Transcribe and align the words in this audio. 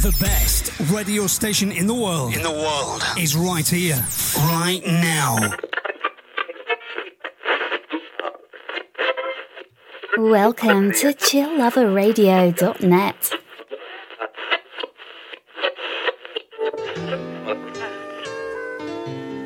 The 0.00 0.16
best 0.18 0.72
radio 0.90 1.26
station 1.26 1.70
in 1.70 1.86
the 1.86 1.92
world. 1.92 2.34
In 2.34 2.42
the 2.42 2.50
world 2.50 3.02
is 3.18 3.36
right 3.36 3.68
here, 3.68 4.02
right 4.34 4.80
now. 4.86 5.36
Welcome 10.16 10.92
to 10.92 11.08
chillloverradio.net. 11.08 13.32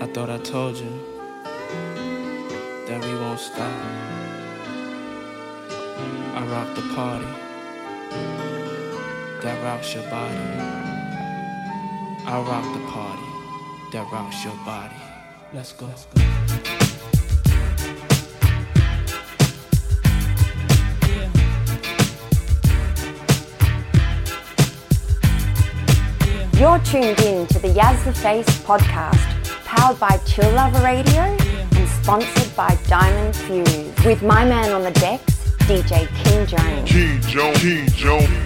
I 0.00 0.06
thought 0.06 0.30
I 0.30 0.38
told 0.38 0.76
you 0.76 1.00
that 2.86 3.04
we 3.04 3.12
won't 3.16 3.40
stop. 3.40 3.72
I 6.36 6.46
rock 6.46 6.72
the 6.76 6.82
party 6.94 7.26
that 9.44 9.62
rocks 9.62 9.92
your 9.92 10.02
body. 10.04 10.38
I 12.26 12.42
rock 12.48 12.64
the 12.72 12.80
party 12.88 13.28
that 13.92 14.10
rocks 14.10 14.42
your 14.42 14.54
body. 14.64 14.96
Let's 15.52 15.72
go. 15.72 15.84
Let's 15.84 16.06
go. 16.06 16.22
You're 26.58 26.78
tuned 26.78 27.20
in 27.20 27.46
to 27.48 27.58
the 27.58 27.68
Yas 27.68 28.02
the 28.06 28.14
Face 28.14 28.48
podcast, 28.62 29.20
powered 29.66 30.00
by 30.00 30.16
Chill 30.24 30.50
Lover 30.52 30.82
Radio 30.82 31.20
and 31.20 31.88
sponsored 32.02 32.56
by 32.56 32.78
Diamond 32.86 33.34
Fuze. 33.34 34.06
With 34.06 34.22
my 34.22 34.46
man 34.46 34.72
on 34.72 34.84
the 34.84 34.92
decks, 34.92 35.34
DJ 35.68 36.08
King 36.24 36.46
Jones. 36.46 36.90
King 36.90 37.20
Jones. 37.20 37.60
King 37.60 37.86
Jones. 37.88 38.43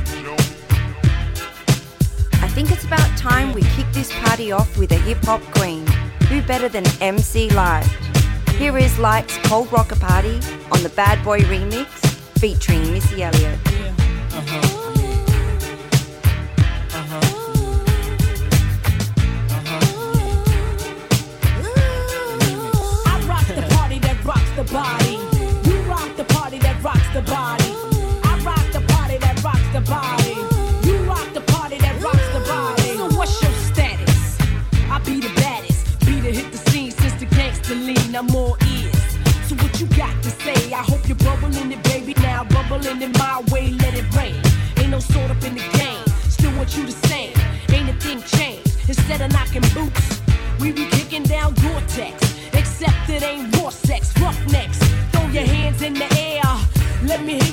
Think 2.58 2.72
it's 2.72 2.84
about 2.84 3.16
time 3.16 3.52
we 3.52 3.62
kick 3.62 3.86
this 3.92 4.12
party 4.24 4.50
off 4.50 4.76
with 4.76 4.90
a 4.90 4.96
hip 4.96 5.18
hop 5.22 5.40
queen. 5.54 5.86
Who 6.28 6.42
better 6.42 6.68
than 6.68 6.84
MC 7.00 7.50
Lyte? 7.50 7.86
Here 8.56 8.76
is 8.76 8.98
Lyte's 8.98 9.38
Cold 9.44 9.72
Rock 9.72 9.92
A 9.92 9.96
Party 9.96 10.40
on 10.72 10.82
the 10.82 10.90
Bad 10.96 11.24
Boy 11.24 11.38
remix 11.42 11.86
featuring 12.40 12.92
Missy 12.92 13.22
Elliott. 13.22 13.67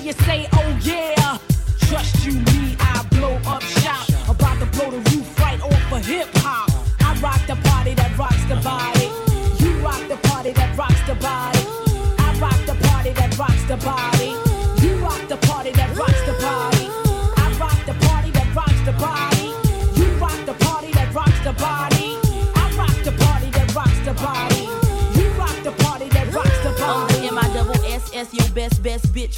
You 0.06 0.14
say, 0.14 0.48
oh 0.54 0.80
yeah. 0.84 1.40
Trust 1.80 2.26
you, 2.26 2.55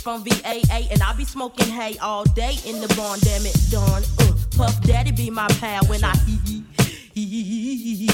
from 0.07 0.23
VAA, 0.23 0.87
and 0.89 1.03
I 1.03 1.11
be 1.17 1.25
smoking 1.25 1.67
hay 1.67 1.97
all 1.97 2.23
day 2.23 2.55
in 2.65 2.79
the 2.79 2.87
barn. 2.95 3.19
Damn 3.19 3.45
it, 3.45 3.57
dawn. 3.69 4.03
Uh, 4.19 4.31
Puff 4.55 4.81
Daddy 4.83 5.11
be 5.11 5.29
my 5.29 5.49
pal 5.59 5.83
when 5.87 6.01
I 6.01 6.15
hee 6.19 6.39
hee. 6.47 8.07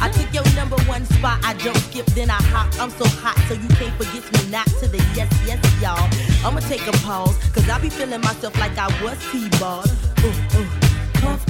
I 0.00 0.10
took 0.12 0.34
your 0.34 0.42
number 0.56 0.74
one 0.90 1.04
spot. 1.06 1.38
I 1.44 1.54
jump, 1.54 1.76
skip, 1.76 2.06
then 2.16 2.30
I 2.30 2.42
hop. 2.50 2.66
I'm 2.80 2.90
so 2.90 3.06
hot, 3.22 3.38
so 3.46 3.54
you 3.54 3.68
can't 3.78 3.94
forget 3.94 4.24
me 4.32 4.50
not 4.50 4.66
to 4.80 4.88
the 4.88 4.98
yes, 5.14 5.30
yes, 5.46 5.62
y'all. 5.80 6.02
I'ma 6.44 6.58
take 6.66 6.84
a 6.88 6.92
pause, 7.06 7.38
cause 7.52 7.68
I 7.68 7.78
be 7.78 7.90
feeling 7.90 8.20
myself 8.20 8.58
like 8.58 8.76
I 8.76 8.88
was 9.00 9.16
T-balled. 9.30 9.92
Uh, 10.18 10.58
uh. 10.58 10.83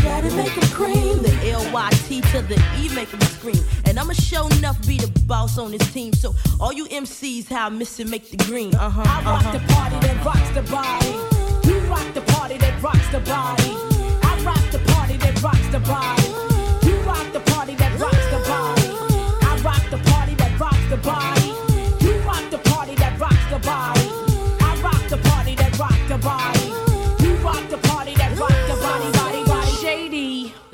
Daddy 0.05 0.31
make 0.37 0.53
him 0.53 0.69
cream. 0.69 1.23
The 1.23 1.51
L-Y-T 1.51 2.21
to 2.21 2.43
the 2.43 2.63
E 2.79 2.95
make 2.95 3.09
him 3.09 3.21
scream. 3.23 3.63
And 3.87 3.99
I'ma 3.99 4.13
show 4.13 4.47
enough 4.59 4.79
be 4.87 4.99
the 4.99 5.11
boss 5.27 5.59
on 5.59 5.71
this 5.71 5.93
team. 5.93 6.13
So 6.13 6.35
all 6.61 6.73
you 6.73 6.87
MCs, 6.87 7.49
how 7.49 7.67
I 7.67 7.69
miss 7.71 7.99
it, 7.99 8.09
make 8.09 8.31
the 8.31 8.37
green. 8.37 8.75
Uh-huh, 8.75 9.01
I 9.01 9.25
rock 9.25 9.45
uh-huh. 9.47 9.59
the 9.59 9.73
party 9.73 9.99
that 10.07 10.25
rocks 10.25 10.51
the 10.51 10.63
body. 10.71 11.13
You 11.69 11.79
rock 11.89 12.09
the 12.13 12.21
party 12.33 12.59
that 12.59 12.83
rocks 12.83 13.09
the 13.09 13.21
body. 13.21 13.71
I 14.23 14.33
rock 14.45 14.65
the 14.71 14.81
party 14.93 15.17
that 15.17 15.43
rocks 15.43 15.69
the 15.69 15.81
body. 15.81 16.29
You 16.87 16.97
rock 17.09 17.33
the 17.33 17.41
party 17.53 17.75
that 17.77 17.99
rocks 17.99 18.27
the 18.35 18.41
body. 18.47 18.89
I 19.49 19.57
rock 19.65 19.85
the 19.91 19.99
party 20.11 20.35
that 20.35 20.61
rocks 20.61 20.87
the 20.91 20.99
body. 20.99 21.34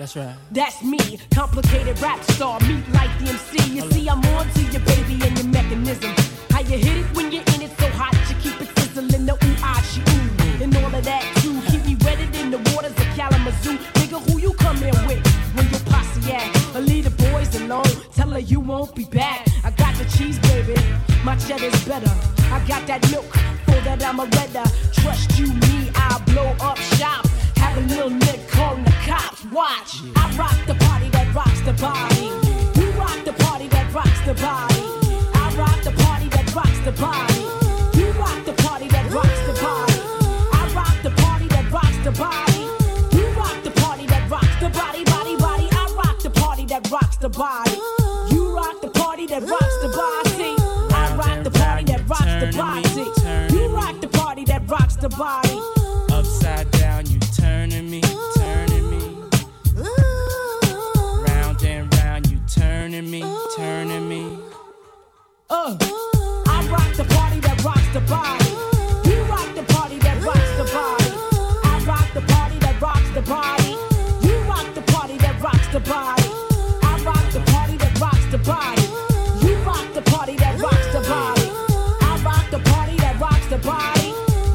That's 0.01 0.17
right. 0.17 0.35
That's 0.51 0.83
me, 0.83 1.21
complicated 1.31 2.01
rap 2.01 2.25
star, 2.25 2.59
meet 2.61 2.89
like 2.95 3.13
the 3.19 3.33
MC. 3.33 3.75
You 3.75 3.83
see, 3.91 4.09
I'm 4.09 4.25
on 4.33 4.49
to 4.49 4.63
your 4.63 4.81
baby 4.81 5.21
and 5.23 5.37
your 5.37 5.49
mechanism. 5.49 6.15
How 6.49 6.61
you 6.61 6.79
hit 6.79 7.05
it 7.05 7.15
when 7.15 7.31
you're 7.31 7.43
in 7.55 7.61
it 7.61 7.79
so 7.79 7.87
hot, 7.91 8.17
you 8.31 8.35
keep 8.37 8.59
it 8.63 8.79
sizzling, 8.79 9.27
the 9.27 9.35
ooh 9.35 9.57
ah 9.63 9.79
she 9.93 10.01
ooh, 10.01 10.65
and 10.65 10.75
all 10.79 10.95
of 10.95 11.05
that 11.05 11.23
too. 11.43 11.61
Keep 11.71 11.85
me 11.85 11.97
wetted 12.03 12.35
in 12.35 12.51
the 12.51 12.57
waters 12.73 12.93
of 12.93 13.09
Kalamazoo. 13.15 13.77
Nigga, 14.01 14.19
who 14.25 14.41
you 14.41 14.55
come 14.55 14.79
here 14.79 14.97
with? 15.07 15.21
When 15.55 15.69
your 15.69 15.81
posse 15.81 16.33
at? 16.33 16.75
Or 16.75 16.81
leave 16.81 17.05
the 17.05 17.11
boys 17.25 17.55
alone. 17.61 17.93
Tell 18.15 18.31
her 18.31 18.39
you 18.39 18.61
won't 18.61 18.95
be 18.95 19.05
back. 19.05 19.47
I 19.65 19.71
got 19.71 19.95
the 19.97 20.07
cheese, 20.17 20.39
baby. 20.39 20.81
My 21.25 21.37
cheddar's 21.37 21.85
better. 21.85 22.11
I 22.49 22.65
got 22.67 22.87
that 22.87 23.07
milk, 23.11 23.29
for 23.67 23.79
that 23.85 24.03
I'm 24.03 24.19
a 24.19 24.25
redder. 24.25 24.65
Trust 24.95 25.39
you, 25.39 25.49
me, 25.49 25.91
I'll 25.95 26.21
blow 26.21 26.57
up 26.59 26.79
shop. 26.97 27.30
Have 27.61 27.77
a 27.77 27.81
little 27.81 28.11
nigga 28.11 28.49
calling 28.49 28.85
the 28.85 28.97
cops. 29.07 29.45
Watch, 29.47 30.03
I 30.17 30.37
rock 30.37 30.59
the 30.67 30.75
party 30.87 31.09
that 31.11 31.35
rocks 31.35 31.61
the 31.63 31.73
body. 31.73 32.27
You 32.81 32.91
rock 32.93 33.25
the 33.25 33.33
party 33.45 33.69
that 33.69 33.93
rocks 33.93 34.21
the 34.27 34.35
body. 34.35 34.83
I 35.35 35.55
rock 35.57 35.83
the 35.83 35.93
party 36.05 36.29
that 36.29 36.55
rocks 36.55 36.81
the 36.81 36.93
body. 36.93 37.41
You 37.99 38.11
rock 38.13 38.45
the 38.45 38.53
party 38.63 38.89
that 38.89 39.11
rocks 39.11 39.41
the 39.49 39.55
body. 39.61 39.99
I 40.53 40.73
rock 40.75 40.97
the 41.03 41.11
party 41.23 41.49
that 41.49 41.71
rocks 41.71 41.99
the 42.05 42.13
body. 42.13 42.63
You 43.17 43.27
rock 43.41 43.63
the 43.63 43.73
party 43.83 44.07
that 44.07 44.31
rocks 44.31 44.57
the 44.61 44.71
body, 44.71 45.05
body, 45.05 45.37
body. 45.37 45.69
I 45.73 45.87
rock 45.97 46.19
the 46.23 46.31
party 46.31 46.65
that 46.67 46.91
rocks 46.91 47.17
the 47.17 47.29
body. 47.29 47.79
You 48.33 48.55
rock 48.57 48.81
the 48.81 48.89
party 48.89 49.27
that 49.27 49.43
rocks 49.43 49.77
the 49.83 49.89
body. 49.89 50.55
I 50.95 51.17
rock 51.17 51.45
the 51.45 51.51
party 51.51 51.85
that 51.85 52.09
rocks 52.09 52.35
the 52.43 52.51
body. 52.57 53.55
You 53.55 53.69
rock 53.69 54.01
the 54.01 54.09
party 54.09 54.45
that 54.45 54.63
rocks 54.69 54.97
the 54.97 55.09
body. 55.09 55.50
Turning 63.01 63.11
me, 63.11 63.23
turning 63.57 64.09
me. 64.11 64.39
Uh, 65.49 65.75
I 66.47 66.69
rock 66.71 66.95
the 66.97 67.05
party 67.05 67.41
that 67.41 67.63
rocks 67.65 67.89
the 67.95 68.01
body. 68.01 68.51
You 69.09 69.23
rock 69.23 69.55
the 69.55 69.63
party 69.73 69.99
that 70.01 70.23
rocks 70.23 70.53
the 70.59 70.65
body. 70.65 71.11
I 71.65 71.83
rock 71.87 72.13
the 72.13 72.21
party 72.21 72.59
that 72.59 72.79
rocks 72.79 73.11
the 73.15 73.23
body. 73.23 73.71
You 74.27 74.37
rock 74.41 74.75
the 74.75 74.83
party 74.93 75.17
that 75.17 75.41
rocks 75.41 75.69
the 75.69 75.81
body. 75.81 76.29
I 76.83 77.03
rock 77.03 77.33
the 77.33 77.41
party 77.53 77.77
that 77.79 77.99
rocks 77.99 78.27
the 78.31 78.39
body. 78.39 78.83
You 79.47 79.57
rock 79.65 79.95
the 79.95 80.03
party 80.03 80.37
that 80.37 80.61
rocks 80.61 80.93
the 80.93 81.01
body. 81.01 81.49
I 82.03 82.21
rock 82.23 82.51
the 82.51 82.59
party 82.71 82.97
that 82.99 83.19
rocks 83.19 83.47
the 83.47 83.59
body. 83.59 84.13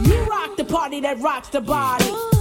You 0.07 0.23
rock 0.25 0.55
the 0.55 0.65
party 0.65 1.01
that 1.01 1.19
rocks 1.19 1.49
the 1.49 1.61
body. 1.61 2.34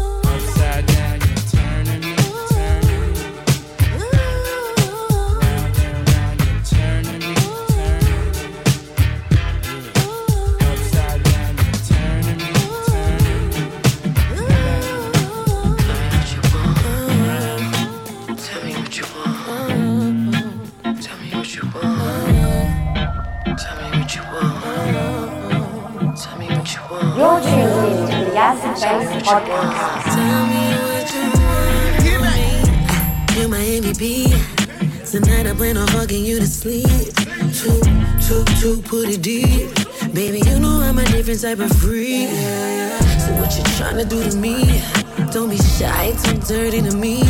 Yasin 28.45 28.75
Face 28.75 29.23
Podcast. 29.23 30.05
Tell 30.15 30.47
me 30.53 30.65
what 30.85 31.09
you 31.15 31.25
want. 32.21 33.35
You're 33.35 33.49
my 33.49 33.65
MVP. 33.81 34.05
Tonight 35.11 35.47
I 35.47 35.55
plan 35.55 35.79
on 35.79 35.89
fucking 35.89 36.23
you 36.23 36.41
to 36.41 36.47
sleep. 36.47 36.85
Two, 37.59 37.81
two, 38.21 38.45
two, 38.61 38.83
put 38.83 39.09
it 39.09 39.23
deep. 39.23 39.73
Baby, 40.13 40.43
you 40.45 40.59
know 40.61 40.83
I'm 40.83 40.99
a 40.99 41.05
different 41.07 41.41
type 41.41 41.59
of 41.59 41.73
freak. 41.79 42.29
So 43.25 43.33
what 43.41 43.57
you 43.57 43.65
tryna 43.81 44.07
do 44.07 44.23
to 44.29 44.37
me? 44.37 44.83
Don't 45.33 45.49
be 45.49 45.57
shy, 45.57 46.13
too 46.25 46.37
dirty 46.41 46.83
to 46.83 46.95
me. 46.95 47.23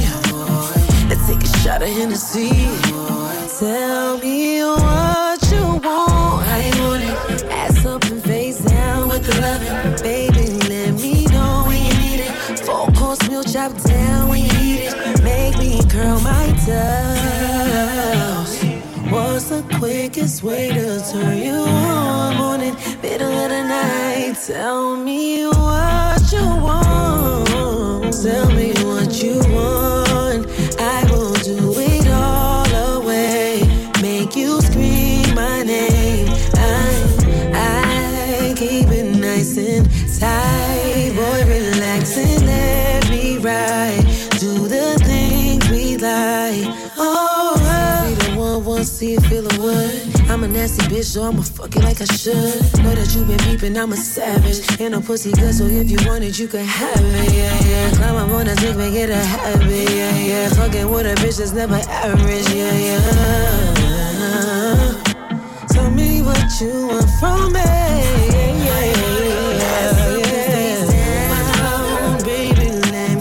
Let's 1.09 1.25
take 1.29 1.45
a 1.45 1.59
shot 1.59 1.81
of 1.81 1.91
Hennessy. 1.91 2.51
Tell 3.61 4.19
me 4.19 4.65
what 4.65 5.14
toes. 16.75 18.53
What's 19.11 19.49
the 19.49 19.63
quickest 19.79 20.43
way 20.43 20.69
to 20.69 21.01
turn 21.11 21.39
you 21.39 21.55
on? 21.55 22.37
Morning, 22.37 22.75
middle 23.03 23.33
of 23.33 23.49
the 23.51 23.63
night. 23.63 24.35
Tell 24.47 24.97
me 24.97 25.47
what 25.47 26.33
you 26.33 26.47
want. 26.67 28.15
Tell 28.23 28.49
me 28.59 28.73
what 28.85 29.23
you 29.23 29.39
want. 29.39 29.54
Nasty 50.55 50.87
bitch, 50.87 51.05
so 51.05 51.25
I'ma 51.25 51.43
fuck 51.43 51.75
it 51.77 51.83
like 51.83 52.01
I 52.01 52.05
should. 52.05 52.35
Know 52.83 52.95
that 52.95 53.13
you 53.15 53.25
been 53.25 53.39
peeping, 53.39 53.77
I'm 53.77 53.93
a 53.93 53.97
savage. 53.97 54.81
Ain't 54.81 54.93
no 54.93 55.01
pussy 55.01 55.33
good, 55.33 55.53
so 55.53 55.65
if 55.65 55.91
you 55.91 55.99
want 56.07 56.23
it, 56.25 56.39
you 56.39 56.47
can 56.47 56.65
have 56.65 57.01
it. 57.01 57.33
Yeah, 57.33 57.59
yeah. 57.69 57.91
Climb 57.97 58.17
up 58.17 58.31
on 58.31 58.47
that 58.47 58.59
dick, 58.59 58.77
make 58.77 58.95
it 58.95 59.11
a 59.11 59.17
habit. 59.17 59.91
Yeah, 59.91 60.17
yeah. 60.17 60.49
Fucking 60.51 60.89
with 60.89 61.07
a 61.07 61.15
bitch 61.21 61.39
that's 61.39 61.53
never 61.53 61.75
average. 61.75 62.49
Yeah, 62.55 62.73
yeah. 62.87 63.03
Tell 65.69 65.91
me 65.91 66.23
what 66.23 66.61
you 66.61 66.87
want 66.87 67.11
from 67.19 67.53
me. 67.53 67.61
Yeah, 67.61 68.55
yeah, 68.69 68.85
yeah, 68.95 69.59
yeah. 69.59 70.05
Baby, 72.25 72.69
let 72.93 73.19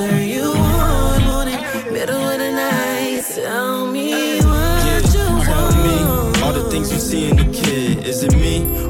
way 0.00 0.08
to 0.08 0.12
turn 0.12 0.28
you 0.28 0.42
on? 0.52 1.24
Morning, 1.24 1.60
middle 1.92 2.16
of 2.16 2.38
the 2.38 2.52
night. 2.52 3.24
Tell 3.34 3.86
me 3.86 4.40
what 4.40 5.04
you 5.14 5.44
Tell 5.44 5.70
me 5.82 6.42
all 6.42 6.52
the 6.52 6.68
things 6.70 6.92
you 6.92 6.98
see 6.98 7.28
in 7.30 7.36
the 7.36 7.44
kid. 7.44 8.06
Is 8.06 8.22
it 8.22 8.34
me 8.34 8.89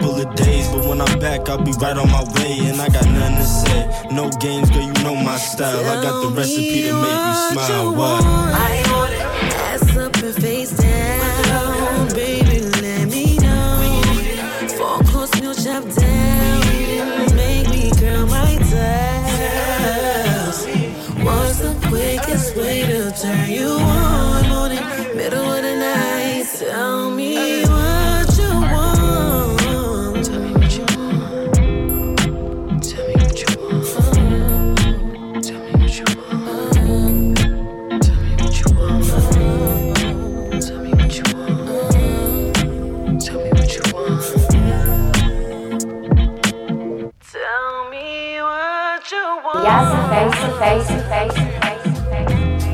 of 0.00 0.34
days, 0.36 0.68
but 0.68 0.86
when 0.86 1.00
I'm 1.00 1.18
back, 1.18 1.48
I'll 1.48 1.62
be 1.62 1.72
right 1.72 1.96
on 1.96 2.10
my 2.10 2.24
way. 2.34 2.58
And 2.60 2.80
I 2.80 2.88
got 2.88 3.04
nothing 3.06 3.36
to 3.36 3.44
say. 3.44 4.08
No 4.10 4.30
games, 4.40 4.70
girl, 4.70 4.82
you 4.82 4.92
know 5.04 5.14
my 5.14 5.36
style. 5.36 5.80
I 5.80 6.02
got 6.02 6.22
the 6.22 6.34
recipe 6.34 6.82
to 6.82 6.94
make 6.94 7.20
you 7.26 7.34
smile. 7.52 7.94
What? 7.94 8.91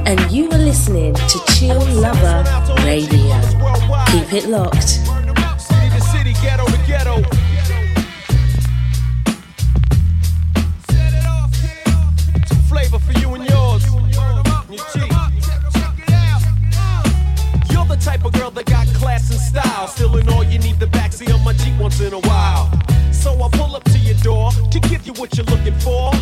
And 0.06 0.20
you 0.30 0.50
are 0.50 0.58
listening 0.58 1.14
to 1.14 1.40
Chill 1.54 1.80
Lover 1.80 2.44
Radio. 2.84 3.40
Keep 4.08 4.34
it 4.34 4.44
locked. 4.46 5.00
City 5.58 5.88
to 5.88 6.00
city, 6.02 6.34
ghetto 6.42 6.66
to 6.66 6.78
ghetto. 6.86 7.22
Flavor 12.68 12.98
for 12.98 13.12
you 13.20 13.34
and 13.36 13.48
yours. 13.48 13.86
You're 17.70 17.86
the 17.86 17.96
type 17.98 18.26
of 18.26 18.32
girl 18.34 18.50
that 18.50 18.66
got 18.66 18.86
class 18.88 19.30
and 19.30 19.40
style. 19.40 19.88
Still 19.88 20.14
in 20.18 20.28
all 20.28 20.44
you 20.44 20.58
need 20.58 20.78
the 20.78 20.88
backseat 20.88 21.42
my 21.42 21.54
Jeep 21.54 21.78
once 21.80 22.02
in 22.02 22.12
a 22.12 22.20
while. 22.20 22.70
So 23.12 23.32
I 23.42 23.48
pull 23.52 23.74
up 23.74 23.84
to 23.84 23.98
your 23.98 24.16
door 24.16 24.50
to 24.50 24.78
give 24.80 25.06
you 25.06 25.14
what 25.14 25.34
you're 25.38 25.46
looking 25.46 25.78
for. 25.80 26.12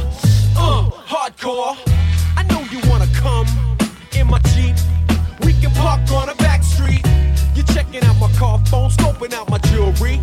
Phone, 8.67 8.91
scoping 8.91 9.33
out 9.33 9.49
my 9.49 9.59
jewelry. 9.59 10.21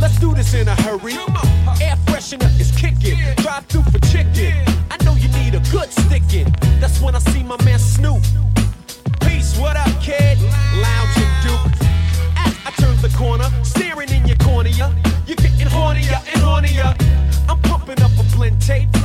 Let's 0.00 0.18
do 0.18 0.34
this 0.34 0.54
in 0.54 0.68
a 0.68 0.74
hurry. 0.82 1.14
Air 1.80 1.96
freshener 2.06 2.50
is 2.60 2.70
kicking. 2.72 3.18
Drive 3.36 3.66
through 3.66 3.84
for 3.84 3.98
chicken. 4.10 4.54
I 4.90 4.96
know 5.04 5.14
you 5.14 5.28
need 5.40 5.54
a 5.54 5.62
good 5.70 5.90
sticking. 5.90 6.52
That's 6.80 7.00
when 7.00 7.14
I 7.14 7.18
see 7.18 7.42
my 7.42 7.56
man 7.64 7.78
Snoop. 7.78 8.22
Peace, 9.20 9.56
what 9.58 9.76
up, 9.76 9.90
kid? 10.00 10.38
Lounging 10.84 11.32
Duke. 11.42 11.72
As 12.36 12.54
I 12.66 12.72
turn 12.78 12.96
the 13.00 13.12
corner, 13.16 13.48
staring 13.62 14.10
in 14.10 14.26
your 14.26 14.38
cornea. 14.38 14.94
You're 15.26 15.36
getting 15.36 15.68
hornier 15.68 16.20
and 16.32 16.42
hornier. 16.42 16.92
I'm 17.48 17.60
pumping 17.62 18.00
up 18.02 18.10
a 18.18 18.36
blend 18.36 18.60
tape. 18.60 18.95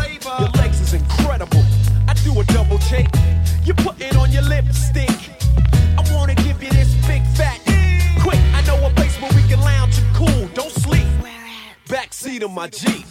Backseat 12.42 12.46
of 12.46 12.52
my 12.54 12.68
Jeep. 12.70 13.06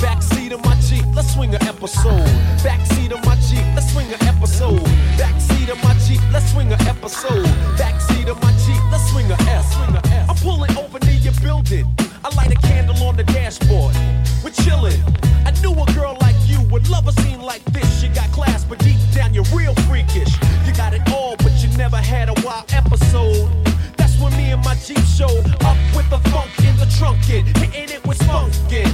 Backseat 0.00 0.52
of 0.52 0.64
my 0.64 0.74
Jeep, 0.80 1.04
let's 1.14 1.34
swing 1.34 1.54
an 1.54 1.62
episode. 1.64 2.26
Backseat 2.64 3.12
of 3.12 3.22
my 3.26 3.34
Jeep, 3.36 3.64
let's 3.74 3.92
swing 3.92 4.10
an 4.10 4.22
episode. 4.22 4.80
Backseat 5.18 5.68
of 5.68 5.82
my 5.84 5.92
Jeep, 6.06 6.20
let's 6.32 6.50
swing 6.52 6.72
an 6.72 6.80
episode. 6.86 7.44
Backseat 7.76 8.28
of 8.28 8.40
my 8.40 8.50
Jeep, 8.64 8.80
let's 8.90 9.10
swing 9.10 9.30
a 9.30 9.34
S. 9.50 9.76
I'm 9.76 10.36
pulling 10.36 10.74
over 10.78 10.98
near 11.00 11.16
your 11.16 11.34
building. 11.42 11.84
I 12.24 12.34
light 12.34 12.50
a 12.50 12.54
candle 12.66 12.96
on 13.06 13.16
the 13.16 13.24
dashboard. 13.24 13.94
We're 14.42 14.56
chilling. 14.64 15.02
I 15.44 15.50
knew 15.60 15.72
a 15.72 15.84
girl 15.92 16.16
like 16.22 16.36
you 16.46 16.62
would 16.70 16.88
love 16.88 17.06
a 17.08 17.12
scene 17.20 17.42
like 17.42 17.64
this. 17.66 18.02
You 18.02 18.08
got 18.14 18.32
class, 18.32 18.64
but 18.64 18.78
deep 18.78 18.96
down 19.12 19.34
you're 19.34 19.44
real 19.54 19.74
freakish. 19.84 20.32
You 20.64 20.72
got 20.72 20.94
it 20.94 21.02
all, 21.12 21.36
but 21.36 21.52
you 21.62 21.68
never 21.76 21.98
had 21.98 22.30
a 22.30 22.34
wild 22.42 22.72
episode. 22.72 23.50
That's 23.98 24.18
when 24.18 24.34
me 24.38 24.52
and 24.52 24.64
my 24.64 24.76
Jeep 24.76 25.04
showed 25.04 25.44
up 25.62 25.76
with 25.94 26.08
the 26.08 26.18
funk 26.30 26.50
drunken, 26.96 27.44
hitting 27.46 27.90
it 27.94 28.06
with 28.06 28.16
smoking. 28.24 28.88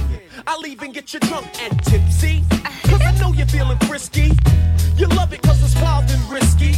I'll 0.45 0.65
even 0.67 0.91
get 0.91 1.13
you 1.13 1.19
drunk 1.21 1.47
and 1.61 1.81
tipsy. 1.83 2.43
Cause 2.83 3.01
I 3.01 3.11
know 3.19 3.31
you're 3.31 3.47
feeling 3.47 3.77
frisky. 3.87 4.31
You 4.97 5.07
love 5.07 5.33
it 5.33 5.41
cause 5.41 5.63
it's 5.63 5.75
wild 5.81 6.09
and 6.09 6.21
risky. 6.29 6.75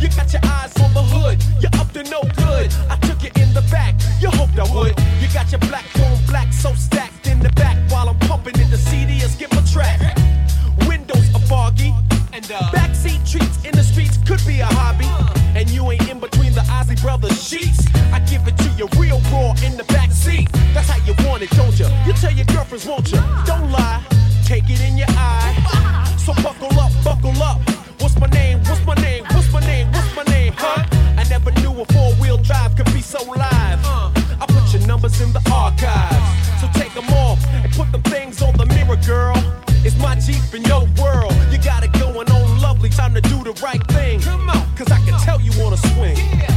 You 0.00 0.08
got 0.08 0.32
your 0.32 0.42
eyes 0.44 0.76
on 0.82 0.92
the 0.92 1.02
hood, 1.02 1.42
you're 1.60 1.74
up 1.80 1.90
to 1.92 2.02
no 2.04 2.20
good. 2.36 2.74
I 2.90 2.96
took 3.08 3.24
it 3.24 3.36
in 3.38 3.52
the 3.54 3.62
back, 3.70 3.94
you 4.20 4.28
hoped 4.30 4.58
I 4.58 4.66
would. 4.74 4.94
You 5.20 5.28
got 5.32 5.50
your 5.50 5.60
black 5.60 5.84
phone 5.96 6.18
black, 6.26 6.52
so 6.52 6.74
stacked 6.74 7.26
in 7.26 7.40
the 7.40 7.50
back 7.50 7.76
while 7.90 8.08
I'm 8.08 8.18
pumping 8.20 8.58
in 8.60 8.70
the 8.70 8.78
CD 8.78 9.22
and 9.22 9.30
skip 9.30 9.52
a 9.52 9.62
track. 9.72 10.00
Windows 10.86 11.34
are 11.34 11.46
foggy, 11.48 11.94
and 12.32 12.44
the 12.44 12.60
backseat 12.76 13.28
treats 13.28 13.64
in 13.64 13.72
the 13.72 13.82
streets 13.82 14.18
could 14.26 14.44
be 14.46 14.60
a 14.60 14.66
hobby. 14.66 15.08
And 15.58 15.70
you 15.70 15.90
ain't 15.90 16.08
in 16.08 16.20
between 16.20 16.52
the 16.52 16.64
Ozzy 16.76 17.00
Brothers 17.00 17.42
sheets. 17.42 17.86
I 18.12 18.20
give 18.20 18.46
it 18.46 18.58
to 18.58 18.68
you 18.76 18.88
real 18.98 19.20
raw 19.32 19.54
in 19.64 19.76
the 19.78 19.84
back 19.84 19.95
wanted, 21.36 21.50
don't 21.56 21.78
ya? 21.78 21.88
You 22.06 22.12
tell 22.14 22.32
your 22.32 22.46
girlfriends, 22.46 22.86
won't 22.86 23.12
ya? 23.12 23.20
Don't 23.44 23.70
lie, 23.70 24.02
take 24.44 24.70
it 24.70 24.80
in 24.80 24.96
your 24.96 25.08
eye. 25.10 25.52
So 26.16 26.32
buckle 26.42 26.72
up, 26.80 26.92
buckle 27.04 27.42
up. 27.42 27.60
What's 28.00 28.18
my 28.18 28.26
name? 28.28 28.58
What's 28.60 28.84
my 28.86 28.94
name? 28.94 29.24
What's 29.32 29.52
my 29.52 29.60
name? 29.60 29.86
What's 29.92 30.16
my 30.16 30.22
name? 30.24 30.54
Huh? 30.56 30.84
I 31.18 31.24
never 31.28 31.50
knew 31.60 31.72
a 31.78 31.84
four-wheel 31.92 32.38
drive 32.38 32.74
could 32.76 32.90
be 32.94 33.02
so 33.02 33.22
live. 33.24 33.80
I 34.40 34.46
put 34.48 34.72
your 34.72 34.86
numbers 34.86 35.20
in 35.20 35.32
the 35.34 35.42
archives, 35.52 36.26
so 36.60 36.68
take 36.72 36.94
them 36.94 37.08
off 37.26 37.44
and 37.52 37.70
put 37.72 37.92
them 37.92 38.02
things 38.04 38.40
on 38.40 38.56
the 38.56 38.66
mirror, 38.66 38.96
girl. 39.04 39.36
It's 39.84 39.98
my 39.98 40.16
Jeep 40.16 40.54
in 40.54 40.64
your 40.64 40.88
world. 41.02 41.34
You 41.52 41.58
got 41.58 41.84
it 41.84 41.92
going 41.92 42.30
on 42.30 42.60
lovely. 42.62 42.88
Time 42.88 43.12
to 43.14 43.20
do 43.20 43.44
the 43.44 43.52
right 43.62 43.84
thing. 43.88 44.20
Come 44.20 44.48
on. 44.48 44.64
Cause 44.74 44.90
I 44.90 44.98
can 45.04 45.18
tell 45.20 45.40
you 45.40 45.52
wanna 45.60 45.76
swing. 45.76 46.16
Yeah. 46.16 46.55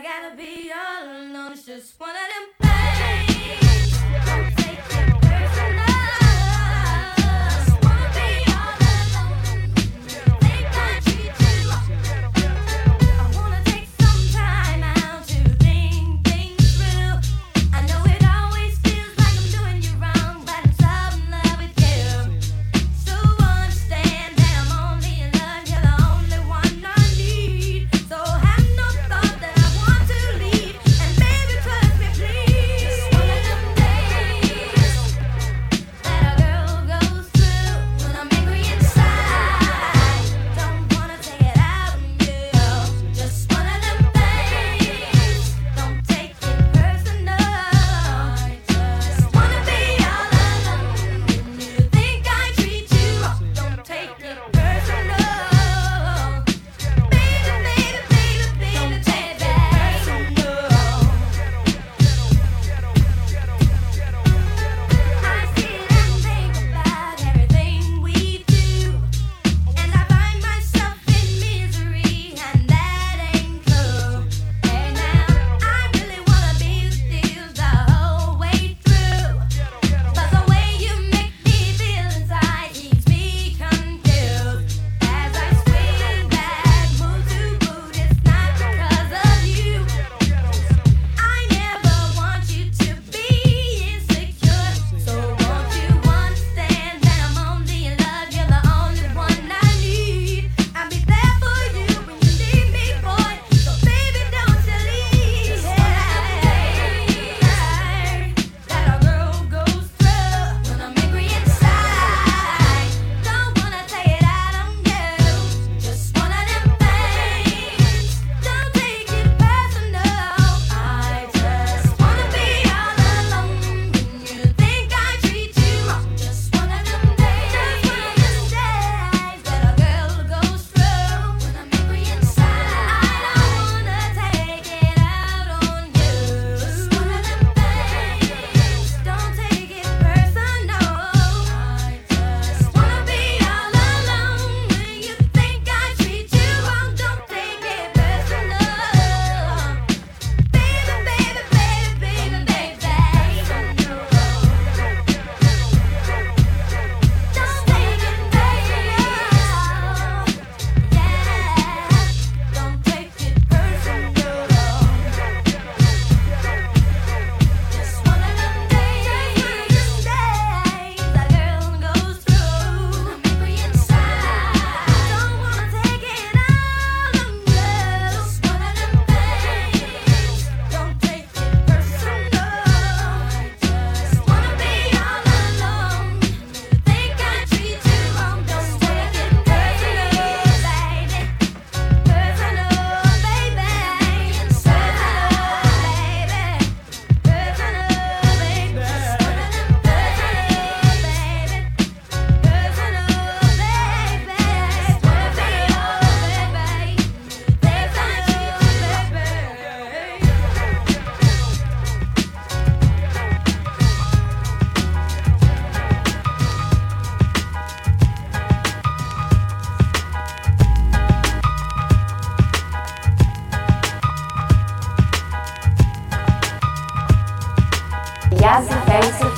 I 0.00 0.02
gotta 0.02 0.34
be 0.34 0.72
all 0.72 1.04
alone. 1.04 1.52
It's 1.52 1.66
just 1.66 2.00
one 2.00 2.08
of 2.08 2.60
them. 2.60 2.69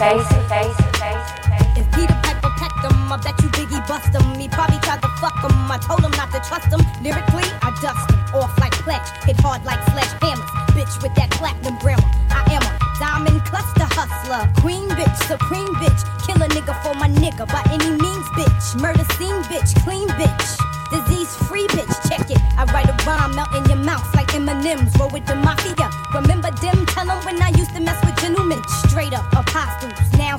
Face 0.02 0.28
to 0.34 0.40
face. 0.50 0.78
Face 0.98 1.78
If 1.78 1.86
Peter 1.94 2.16
Piper 2.26 2.50
pecked 2.58 2.82
him, 2.82 3.12
I 3.12 3.16
bet 3.22 3.38
you 3.42 3.48
Biggie 3.54 3.82
bust 3.86 4.10
him. 4.10 4.26
He 4.34 4.48
probably 4.48 4.78
tried 4.82 5.00
to 5.02 5.10
fuck 5.22 5.38
him. 5.38 5.54
I 5.70 5.78
told 5.78 6.02
him 6.02 6.10
not 6.18 6.34
to 6.34 6.40
trust 6.42 6.68
him. 6.74 6.82
Lyrically, 7.02 7.46
I 7.62 7.70
dust 7.80 8.10
him. 8.10 8.18
Off 8.34 8.58
like 8.58 8.74
pledge, 8.82 9.06
hit 9.22 9.38
hard 9.38 9.64
like 9.64 9.78
sledgehammers. 9.94 10.50
Bitch 10.74 10.94
with 11.02 11.14
that 11.14 11.30
platinum 11.38 11.78
grammar. 11.78 12.10
I 12.34 12.42
am 12.50 12.62
a 12.66 12.72
diamond 12.98 13.44
cluster 13.46 13.86
hustler. 13.94 14.42
Queen 14.60 14.88
bitch, 14.98 15.16
supreme 15.30 15.74
bitch. 15.78 16.02
Kill 16.26 16.42
a 16.42 16.48
nigga 16.48 16.74
for 16.82 16.94
my 16.98 17.08
nigga 17.08 17.46
by 17.46 17.62
any 17.70 17.90
means, 17.90 18.26
bitch. 18.34 18.80
Murder 18.82 19.06
scene 19.14 19.40
bitch, 19.46 19.70
clean 19.84 20.08
bitch. 20.18 20.48
Disease 20.92 21.34
free 21.48 21.66
bitch, 21.68 21.94
check 22.08 22.30
it. 22.30 22.38
I 22.58 22.64
write 22.72 22.88
a 22.88 22.96
rhyme 23.06 23.34
melt 23.34 23.54
in 23.54 23.64
your 23.64 23.78
mouth 23.78 24.14
like 24.14 24.34
M&M's. 24.34 24.92
Roll 24.98 25.08
with 25.08 25.24
the 25.24 25.36
mafia. 25.36 25.88
Remember 26.14 26.50
them? 26.60 26.84
Tell 26.84 27.10
'em 27.10 27.24
when 27.24 27.40
I 27.40 27.48
used 27.48 27.74
to 27.74 27.80
mess 27.80 27.98
with 28.04 28.16
gentlemen. 28.20 28.60
Straight 28.84 29.14
up 29.14 29.24
apostles. 29.32 29.91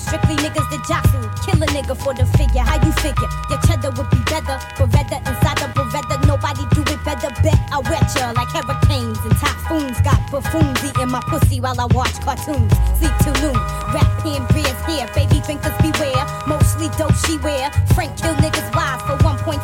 Strictly 0.05 0.35
niggas 0.39 0.67
that 0.71 0.83
jostle. 0.87 1.25
Kill 1.43 1.59
a 1.63 1.67
nigga 1.75 1.95
for 1.95 2.13
the 2.13 2.25
figure. 2.37 2.63
How 2.63 2.79
you 2.79 2.91
figure? 3.03 3.29
Your 3.49 3.59
cheddar 3.67 3.91
would 3.95 4.09
be 4.09 4.21
better. 4.31 4.57
Beretta 4.79 5.19
inside 5.23 5.57
the 5.59 5.67
Beretta. 5.75 6.15
Nobody 6.27 6.63
do 6.75 6.81
it 6.87 7.01
better. 7.03 7.29
Bet 7.43 7.59
I 7.71 7.79
wet 7.89 8.07
ya 8.15 8.31
like 8.31 8.51
hurricanes 8.55 9.19
and 9.27 9.35
typhoons. 9.41 9.99
Got 10.01 10.19
buffoons 10.31 10.79
eating 10.83 11.11
my 11.11 11.21
pussy 11.27 11.59
while 11.59 11.79
I 11.79 11.87
watch 11.91 12.15
cartoons. 12.23 12.71
Sleep 12.99 13.15
till 13.23 13.35
noon. 13.43 13.59
Rap 13.91 14.09
pen 14.23 14.47
beers 14.55 14.79
here. 14.87 15.07
Baby 15.11 15.43
drinkers 15.43 15.75
beware. 15.83 16.23
Mostly 16.47 16.87
dope 16.95 17.15
she 17.27 17.37
wear. 17.43 17.67
Frank 17.95 18.15
kill 18.15 18.35
niggas 18.39 18.69
wives 18.71 19.03
for 19.03 19.17
1.5. 19.23 19.59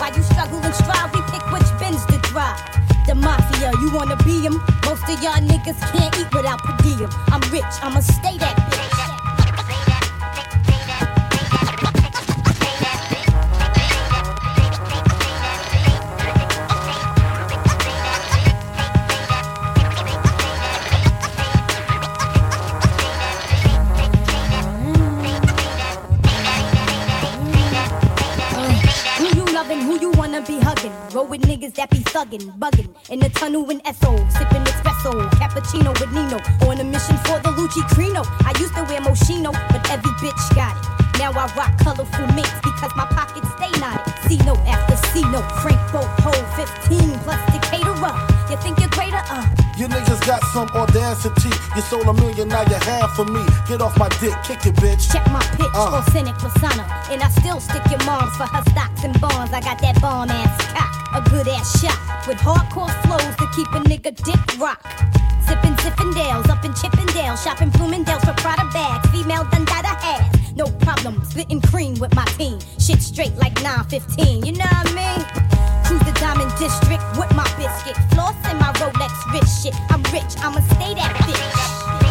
While 0.00 0.12
you 0.16 0.22
struggle 0.22 0.60
and 0.60 0.74
strive, 0.74 1.12
we 1.14 1.20
pick 1.32 1.44
which 1.52 1.70
bins 1.80 2.04
to 2.12 2.18
drive. 2.28 2.60
The 3.06 3.14
mafia, 3.14 3.70
you 3.80 3.92
wanna 3.92 4.16
be 4.24 4.34
be 4.40 4.46
'em? 4.46 4.56
Most 4.84 5.04
of 5.08 5.22
y'all 5.22 5.40
niggas 5.50 5.78
can't 5.92 6.16
eat 6.18 6.30
without 6.34 6.58
per 6.64 6.74
diem. 6.82 7.10
I'm 7.32 7.40
rich, 7.52 7.74
I'ma 7.82 8.00
stay 8.00 8.38
that 8.38 8.63
Roll 31.24 31.30
with 31.30 31.42
niggas 31.42 31.74
that 31.74 31.90
be 31.90 31.98
thuggin', 31.98 32.52
buggin'. 32.58 32.88
In 33.10 33.18
the 33.20 33.28
tunnel 33.30 33.68
in 33.70 33.80
SO, 33.84 34.12
sippin' 34.36 34.64
espresso, 34.64 35.12
cappuccino 35.40 35.92
with 36.00 36.12
Nino. 36.12 36.36
On 36.68 36.78
a 36.78 36.84
mission 36.84 37.16
for 37.24 37.38
the 37.40 37.48
Lucci 37.56 37.80
Crino. 37.92 38.22
I 38.44 38.52
used 38.60 38.74
to 38.74 38.82
wear 38.84 39.00
Moschino, 39.00 39.52
but 39.72 39.88
every 39.90 40.10
bitch 40.20 40.54
got 40.54 40.76
it. 40.76 41.18
Now 41.18 41.30
I 41.32 41.46
rock 41.56 41.78
colorful 41.78 42.26
mints 42.34 42.52
because 42.62 42.92
my 42.96 43.06
pockets 43.06 43.48
stay 43.56 43.70
knotted. 43.80 44.12
C 44.28 44.36
note 44.44 44.60
after 44.68 44.96
C 45.12 45.22
note, 45.30 45.48
Frank 45.62 45.80
Boat 45.92 46.08
Hole 46.20 46.44
15 46.88 47.18
plus 47.20 47.40
Decatur. 47.52 47.94
You 48.50 48.56
think 48.60 48.78
you're 48.80 48.90
greater? 48.90 49.22
Uh. 49.30 49.46
You 49.78 49.86
niggas 49.88 50.26
got 50.26 50.42
some 50.52 50.68
audacity. 50.76 51.50
You 51.74 51.82
sold 51.82 52.06
a 52.06 52.12
million, 52.12 52.48
now 52.48 52.62
you 52.68 52.76
have 52.76 53.10
for 53.16 53.24
me. 53.24 53.42
Get 53.66 53.80
off 53.80 53.96
my 53.98 54.08
dick, 54.20 54.34
kick 54.44 54.66
it, 54.66 54.74
bitch. 54.76 55.10
Check 55.10 55.26
my 55.32 55.40
pitch, 55.56 55.72
Uh. 55.74 56.02
authentic 56.04 56.34
persona. 56.36 56.84
And 57.10 57.22
I 57.22 57.28
still 57.30 57.60
stick 57.60 57.82
your 57.90 58.02
moms 58.04 58.36
for 58.36 58.44
her 58.46 58.62
stocks 58.70 59.02
and 59.04 59.18
bonds. 59.20 59.52
I 59.52 59.60
got 59.60 59.78
that 59.80 60.00
bomb 60.00 60.30
ass 60.30 60.72
cock, 60.74 61.03
a 61.14 61.20
good 61.30 61.48
ass 61.48 61.80
shot. 61.80 61.98
With 62.26 62.38
hardcore 62.38 62.90
flows 63.04 63.36
to 63.36 63.46
keep 63.54 63.68
a 63.68 63.80
nigga 63.88 64.14
dick 64.24 64.58
rock. 64.58 64.82
Sippin' 65.46 65.76
Zippendales 65.76 66.48
up 66.48 66.64
in 66.64 66.74
Chippendale. 66.74 67.36
Shopping 67.36 67.70
Bloomingdale's 67.70 68.24
for 68.24 68.34
Prada 68.34 68.68
bags. 68.72 69.08
Female 69.10 69.44
Dundada 69.44 69.94
ass. 70.02 70.54
No 70.56 70.66
problem, 70.86 71.22
splitting 71.24 71.60
cream 71.60 71.94
with 71.94 72.14
my 72.14 72.24
team. 72.38 72.58
Shit 72.78 73.02
straight 73.02 73.34
like 73.36 73.54
915, 73.62 74.44
you 74.44 74.52
know 74.52 74.64
what 74.64 74.90
I 74.90 74.94
mean? 74.94 75.84
Cruise 75.84 76.00
the 76.00 76.12
Diamond 76.20 76.50
District 76.58 77.02
with 77.18 77.30
my 77.34 77.44
biscuit. 77.58 77.96
Floss 78.12 78.36
in 78.50 78.58
my 78.58 78.72
Rolex 78.78 79.14
rich 79.32 79.50
shit. 79.62 79.74
I'm 79.90 80.02
rich, 80.12 80.34
I'ma 80.38 80.60
stay 80.74 80.94
that 80.94 81.14
bitch. 81.26 82.03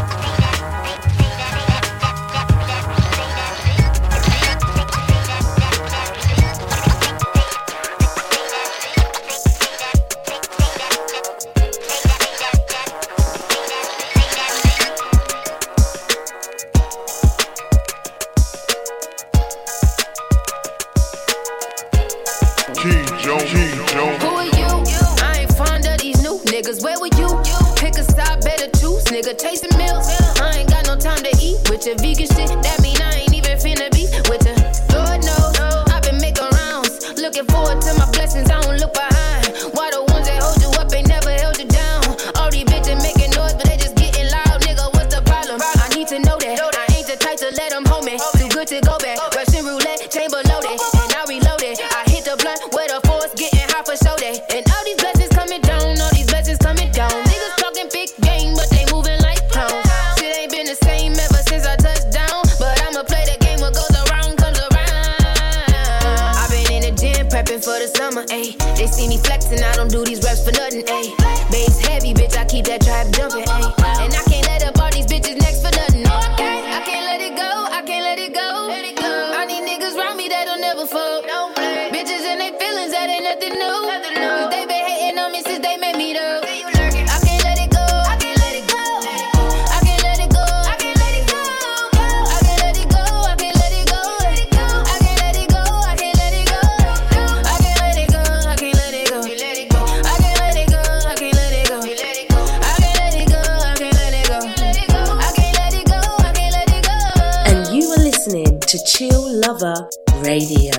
Lover 109.63 109.89
Radio. 110.17 110.73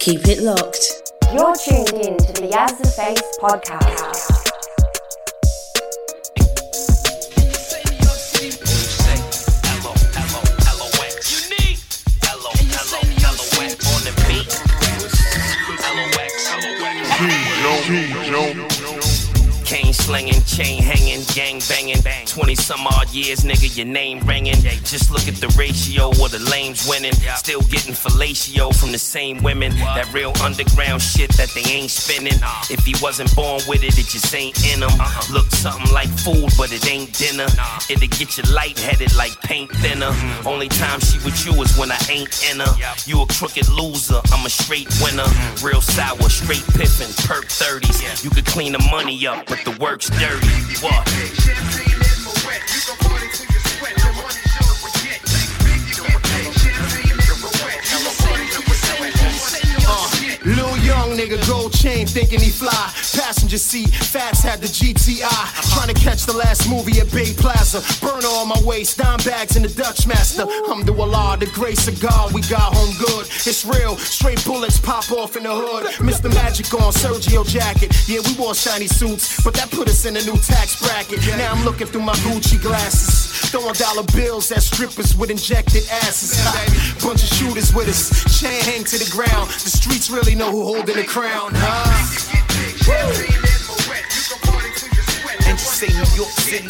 Keep 0.00 0.26
it 0.26 0.40
locked. 0.40 1.12
You're 1.32 1.54
tuned 1.54 1.92
in 2.04 2.16
to 2.16 2.32
the 2.32 2.48
Yas 2.50 2.76
the 2.78 2.88
Face 2.88 3.22
podcast. 3.38 4.48
King 17.86 18.24
Jones. 18.24 18.28
Cane 18.28 18.67
slinging, 20.08 20.42
chain 20.44 20.82
hanging, 20.82 21.20
gang 21.34 21.60
banging. 21.68 22.00
20 22.24 22.54
some 22.54 22.86
odd 22.86 23.10
years, 23.10 23.40
nigga, 23.40 23.76
your 23.76 23.86
name 23.86 24.20
ringing. 24.20 24.54
Just 24.88 25.10
look 25.10 25.28
at 25.28 25.34
the 25.34 25.48
ratio 25.58 26.08
of 26.08 26.30
the 26.32 26.38
lames 26.50 26.88
winning. 26.88 27.12
Still 27.36 27.60
getting 27.68 27.92
fellatio 27.92 28.74
from 28.74 28.90
the 28.90 28.98
same 28.98 29.42
women. 29.42 29.70
That 29.76 30.08
real 30.14 30.32
underground 30.42 31.02
shit 31.02 31.30
that 31.36 31.50
they 31.50 31.60
ain't 31.70 31.90
spinning. 31.90 32.40
If 32.70 32.86
he 32.86 32.94
wasn't 33.02 33.36
born 33.36 33.60
with 33.68 33.84
it, 33.84 33.98
it 33.98 34.08
just 34.08 34.34
ain't 34.34 34.56
in 34.72 34.80
him. 34.80 34.96
Look 35.30 35.44
something 35.52 35.92
like 35.92 36.08
food, 36.08 36.48
but 36.56 36.72
it 36.72 36.88
ain't 36.88 37.12
dinner. 37.12 37.48
It'll 37.90 38.08
get 38.08 38.38
you 38.38 38.44
lightheaded 38.48 39.14
like 39.14 39.36
paint 39.42 39.70
thinner. 39.84 40.12
Only 40.48 40.68
time 40.68 41.00
she 41.00 41.18
with 41.20 41.36
you 41.44 41.52
is 41.60 41.76
when 41.76 41.92
I 41.92 42.00
ain't 42.08 42.32
in 42.48 42.60
her. 42.60 42.72
You 43.04 43.20
a 43.20 43.26
crooked 43.26 43.68
loser, 43.68 44.20
I'm 44.32 44.46
a 44.46 44.48
straight 44.48 44.88
winner. 45.04 45.28
Real 45.62 45.82
sour, 45.82 46.32
straight 46.32 46.64
piffin', 46.72 47.12
perk 47.28 47.44
30s. 47.44 48.24
You 48.24 48.30
could 48.30 48.46
clean 48.46 48.72
the 48.72 48.80
money 48.90 49.26
up, 49.26 49.44
but 49.44 49.60
the 49.66 49.76
work's 49.98 50.10
dirty. 50.10 50.46
What? 50.80 51.08
Lil 60.44 60.76
young 60.78 61.16
nigga, 61.16 61.38
gold 61.48 61.72
chain, 61.72 62.06
thinking 62.06 62.40
he 62.40 62.50
fly. 62.50 62.92
Passenger 63.16 63.58
seat, 63.58 63.90
Fats 63.90 64.42
had 64.42 64.60
the 64.60 64.68
GTI. 64.68 65.74
Trying 65.74 65.92
to 65.92 66.00
catch 66.00 66.26
the 66.26 66.32
last 66.32 66.68
movie 66.68 67.00
at 67.00 67.10
Bay 67.12 67.34
Plaza. 67.34 67.82
Burner 68.00 68.28
on 68.28 68.48
my 68.48 68.60
waist, 68.64 68.98
dime 68.98 69.18
bags 69.24 69.56
in 69.56 69.62
the 69.62 69.68
Dutch 69.68 70.06
Master. 70.06 70.46
I'm 70.68 70.84
the 70.84 70.94
Allah, 70.94 71.36
the 71.38 71.46
grace 71.46 71.88
of 71.88 72.00
God, 72.00 72.32
we 72.32 72.40
got 72.42 72.74
home 72.74 72.94
good. 72.98 73.26
It's 73.26 73.64
real, 73.64 73.96
straight 73.96 74.44
bullets 74.44 74.78
pop 74.78 75.10
off 75.12 75.36
in 75.36 75.42
the 75.42 75.54
hood. 75.54 75.86
Mr. 75.98 76.32
Magic 76.32 76.72
on 76.74 76.92
Sergio 76.92 77.46
jacket. 77.46 77.92
Yeah, 78.08 78.20
we 78.24 78.34
wore 78.38 78.54
shiny 78.54 78.86
suits, 78.86 79.42
but 79.42 79.54
that 79.54 79.70
put 79.70 79.88
us 79.88 80.06
in 80.06 80.16
a 80.16 80.22
new 80.22 80.36
tax 80.38 80.80
bracket. 80.80 81.26
Now 81.36 81.52
I'm 81.52 81.64
looking 81.64 81.86
through 81.86 82.02
my 82.02 82.14
Gucci 82.14 82.60
glasses. 82.60 83.27
Throwing 83.50 83.74
dollar 83.74 84.02
bills 84.14 84.50
at 84.52 84.62
strippers 84.62 85.16
with 85.16 85.30
injected 85.30 85.84
asses. 86.04 86.36
Bunch 87.02 87.22
of 87.22 87.28
shooters 87.28 87.72
with 87.72 87.88
us, 87.88 88.10
chain 88.40 88.60
hang 88.62 88.84
to 88.84 88.98
the 88.98 89.08
ground. 89.10 89.50
The 89.50 89.70
streets 89.70 90.10
really 90.10 90.34
know 90.34 90.50
who 90.50 90.64
holding 90.64 90.96
the 90.96 91.04
crown, 91.04 91.52
huh? 91.54 91.88
And 95.46 95.58
you 95.58 95.64
say 95.64 95.88
New 95.88 96.16
York 96.16 96.30
City. 96.30 96.68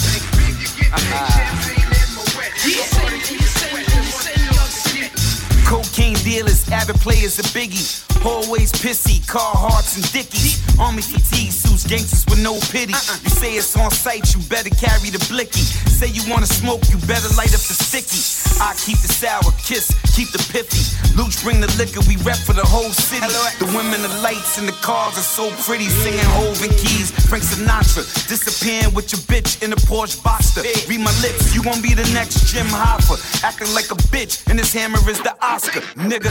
Cocaine 5.66 6.14
dealers, 6.24 6.68
avid 6.70 6.96
players, 6.96 7.38
a 7.38 7.42
biggie. 7.42 8.08
Always 8.24 8.72
pissy, 8.72 9.22
car 9.26 9.54
hearts 9.54 9.96
and 9.96 10.04
dickies. 10.12 10.59
Army 10.78 11.02
fatigue 11.02 11.52
suits, 11.52 11.87
gangsters 11.87 12.26
with 12.26 12.42
no 12.42 12.59
pity. 12.74 12.92
You 12.92 13.31
say 13.31 13.54
it's 13.54 13.76
on 13.76 13.90
site, 13.90 14.35
you 14.35 14.40
better 14.50 14.70
carry 14.70 15.11
the 15.11 15.22
blicky. 15.31 15.62
Say 15.87 16.09
you 16.09 16.22
wanna 16.31 16.46
smoke, 16.46 16.83
you 16.90 16.98
better 17.07 17.31
light 17.38 17.54
up 17.54 17.62
the 17.62 17.78
sticky. 17.78 18.18
I 18.59 18.74
keep 18.74 18.98
the 18.98 19.09
sour 19.09 19.50
kiss, 19.62 19.94
keep 20.14 20.31
the 20.35 20.42
pithy. 20.50 20.83
Luch 21.14 21.42
bring 21.42 21.61
the 21.61 21.70
liquor, 21.78 22.02
we 22.11 22.16
rep 22.26 22.38
for 22.38 22.54
the 22.54 22.66
whole 22.66 22.90
city. 22.90 23.26
The 23.62 23.70
women, 23.74 24.02
the 24.02 24.11
lights, 24.22 24.59
and 24.59 24.66
the 24.66 24.76
cars 24.83 25.18
are 25.18 25.26
so 25.26 25.50
pretty. 25.62 25.87
Singing 25.87 26.31
Hove 26.38 26.62
and 26.62 26.74
Keys, 26.74 27.11
Frank 27.31 27.44
Sinatra. 27.44 28.02
Disappearing 28.26 28.94
with 28.94 29.12
your 29.12 29.22
bitch 29.31 29.62
in 29.62 29.72
a 29.72 29.76
Porsche 29.87 30.18
Boxster. 30.22 30.62
Read 30.88 31.00
my 31.00 31.14
lips, 31.22 31.54
you 31.54 31.62
gon' 31.62 31.83
be 31.83 31.94
the 31.94 32.07
next 32.14 32.50
Jim 32.50 32.66
Hoffa. 32.66 33.18
Acting 33.42 33.72
like 33.74 33.90
a 33.90 33.98
bitch, 34.11 34.46
and 34.50 34.59
this 34.59 34.72
hammer 34.72 34.98
is 35.09 35.20
the 35.22 35.35
Oscar, 35.42 35.81
nigga. 35.94 36.31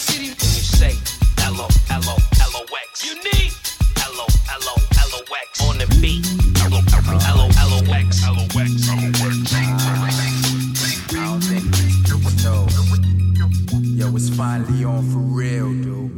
Say 0.00 0.18
New 0.18 0.26
York 0.28 0.40
City. 0.40 0.56
You 0.56 0.64
say 0.64 0.94
L 1.44 1.60
O 1.60 1.68
L 1.90 2.02
O 2.08 2.16
L 2.40 2.54
O 2.56 2.64
X. 2.88 3.04
Unique. 3.04 3.52
L 4.00 4.16
O 4.16 4.26
L 4.50 4.66
O 4.66 4.76
L 4.96 5.12
O 5.12 5.34
X. 5.44 5.60
On 5.68 5.76
the 5.76 5.86
beat. 6.00 6.24
L 6.64 6.74
O 6.74 6.80
L 6.80 7.40
O 7.40 7.48
L 7.60 7.72
O 7.76 7.92
X. 7.92 8.24
L 8.24 8.38
O 8.38 8.44
X. 8.44 8.88
L 8.88 8.98
O 8.98 9.08
X. 9.08 9.52
I 11.12 11.24
don't 11.24 11.40
think 11.40 11.80
no. 12.44 12.66
Yo, 13.82 14.16
it's 14.16 14.30
finally 14.34 14.84
on 14.84 15.02
for 15.10 15.18
real, 15.18 15.68
dude. 15.68 16.10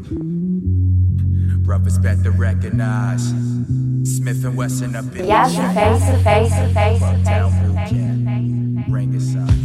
Brothers 1.64 1.98
better 1.98 2.30
recognize 2.30 3.32
Smif 3.32 4.44
N 4.44 4.56
Wessun 4.56 4.94
up 4.94 5.16
in 5.16 5.26
Yes, 5.26 5.54
face 5.56 6.06
to 6.06 6.18
face 6.22 6.54
to 6.54 6.68
face 6.74 7.00
to 7.00 7.08
face 7.24 7.54
face 7.74 8.00
to 8.00 8.24
face. 8.24 8.88
Bring 8.88 9.14
it, 9.14 9.20
son. 9.20 9.61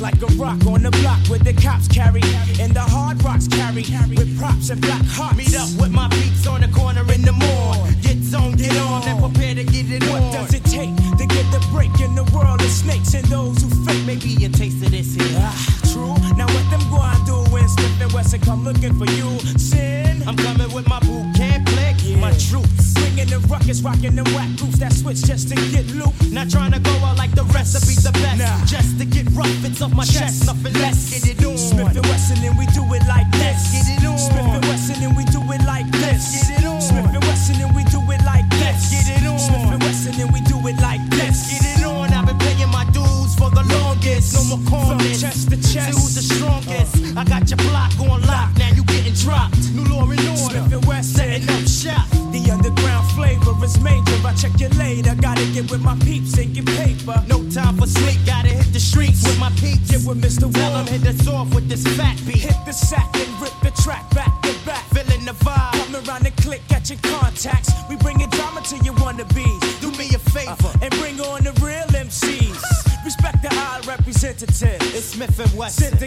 Like 0.00 0.20
a 0.22 0.26
rock 0.34 0.66
on 0.66 0.82
the 0.82 0.90
block 1.00 1.20
where 1.28 1.38
the 1.38 1.54
cops 1.54 1.88
carry 1.88 2.20
and 2.60 2.74
the 2.74 2.80
hard 2.80 3.22
rocks 3.24 3.48
carry 3.48 3.84
with 4.16 4.36
props 4.38 4.68
and 4.68 4.80
black 4.80 5.00
hearts. 5.06 5.36
Meet 5.38 5.56
up 5.56 5.70
with 5.80 5.92
my 5.92 6.08
beats 6.08 6.46
on 6.46 6.60
the 6.60 6.68
corner 6.68 7.00
in 7.12 7.22
the 7.22 7.32
morning. 7.32 7.94
Get 8.02 8.18
zone, 8.18 8.52
get 8.56 8.76
on, 8.76 9.06
and 9.08 9.18
prepare 9.18 9.54
to 9.54 9.64
get 9.64 9.88
it 9.88 10.02
on. 10.10 10.20
What 10.20 10.32
does 10.32 10.52
it 10.52 10.64
take 10.64 10.92
to 11.16 11.24
get 11.24 11.46
the 11.54 11.64
break 11.72 11.94
in 12.00 12.14
the 12.14 12.24
world 12.34 12.60
of 12.60 12.68
snakes 12.68 13.14
and 13.14 13.24
those 13.26 13.62
who 13.62 13.70
fake? 13.86 14.04
Maybe 14.04 14.44
a 14.44 14.48
taste 14.50 14.84
of 14.84 14.90
this 14.90 15.14
here. 15.14 15.40
Ah, 15.40 15.54
true. 15.92 16.12
Now 16.36 16.50
what 16.52 16.66
them 16.68 16.84
go 16.90 17.00
and 17.00 17.24
do 17.24 17.36
when 17.54 17.64
Smif 17.64 18.00
N 18.02 18.10
Wessun 18.10 18.42
come 18.44 18.64
looking 18.64 18.92
for 18.98 19.06
you? 19.14 19.30
Rocking 23.84 24.16
the 24.16 24.24
whack 24.32 24.48
groups 24.56 24.78
that 24.80 24.94
switch 24.94 25.20
just 25.28 25.50
to 25.50 25.56
get 25.68 25.84
loot. 25.92 26.08
Not 26.32 26.48
trying 26.48 26.72
to 26.72 26.80
go 26.80 26.90
out 27.04 27.18
like 27.18 27.36
the 27.36 27.44
rest, 27.52 27.76
to 27.76 27.84
be 27.84 27.92
the 28.00 28.12
best. 28.16 28.40
Nah. 28.40 28.64
Just 28.64 28.96
to 28.98 29.04
get 29.04 29.28
rough, 29.36 29.52
it's 29.60 29.82
off 29.82 29.92
my 29.92 30.08
chest. 30.08 30.46
Nothing 30.46 30.72
less, 30.80 31.12
get 31.12 31.28
it 31.28 31.44
on. 31.44 31.60
Smif 31.60 31.92
N 31.92 32.00
Wessun 32.08 32.40
and 32.48 32.56
we 32.56 32.64
do 32.72 32.80
it 32.96 33.04
like 33.04 33.28
this. 33.36 33.76
Get 33.76 33.92
it 33.92 34.08
on. 34.08 34.16
Smif 34.16 34.40
N 34.40 34.62
Wessun 34.72 35.04
and 35.04 35.14
we 35.14 35.24
get 55.54 55.70
with 55.70 55.82
my 55.82 55.96
peeps 55.98 56.36
and 56.36 56.52
get 56.52 56.66
paper. 56.66 57.14
No 57.28 57.38
time 57.48 57.76
for 57.76 57.86
sleep. 57.86 58.18
Gotta 58.26 58.48
hit 58.48 58.72
the 58.72 58.80
streets 58.80 59.22
with 59.24 59.38
my 59.38 59.50
peeps. 59.50 59.90
Get 59.90 60.02
with 60.02 60.20
Mr. 60.20 60.50
Him 60.50 60.86
hit 60.86 61.06
us 61.06 61.28
off 61.28 61.54
with 61.54 61.68
this 61.68 61.86
fat 61.96 62.18
beat. 62.26 62.42
Hit 62.42 62.58
the 62.66 62.72
sack 62.72 63.08
and 63.14 63.30
rip 63.40 63.54
the 63.62 63.70
track 63.82 64.02
back 64.10 64.42
to 64.42 64.52
back. 64.66 64.84
Feeling 64.90 65.24
the 65.24 65.32
vibe. 65.32 65.72
Come 65.78 65.94
around 65.94 66.26
and 66.26 66.36
click, 66.38 66.62
catching 66.68 66.98
contacts. 66.98 67.70
We 67.88 67.96
bringing 67.96 68.28
drama 68.30 68.62
to 68.62 68.76
your 68.78 68.94
wannabes. 68.94 69.80
Do 69.80 69.90
me 69.92 70.08
a 70.14 70.18
favor. 70.18 70.50
Uh-huh. 70.50 70.78
And 70.82 70.90
bring 70.98 71.20
on 71.20 71.44
the 71.44 71.52
real 71.62 71.86
MCs. 71.94 72.60
Respect 73.04 73.42
the 73.42 73.50
high 73.50 73.80
representative. 73.86 74.80
It's 74.96 75.14
Smif 75.14 75.38
N 75.38 75.46
Wessun. 75.58 75.70
Sent 75.70 76.02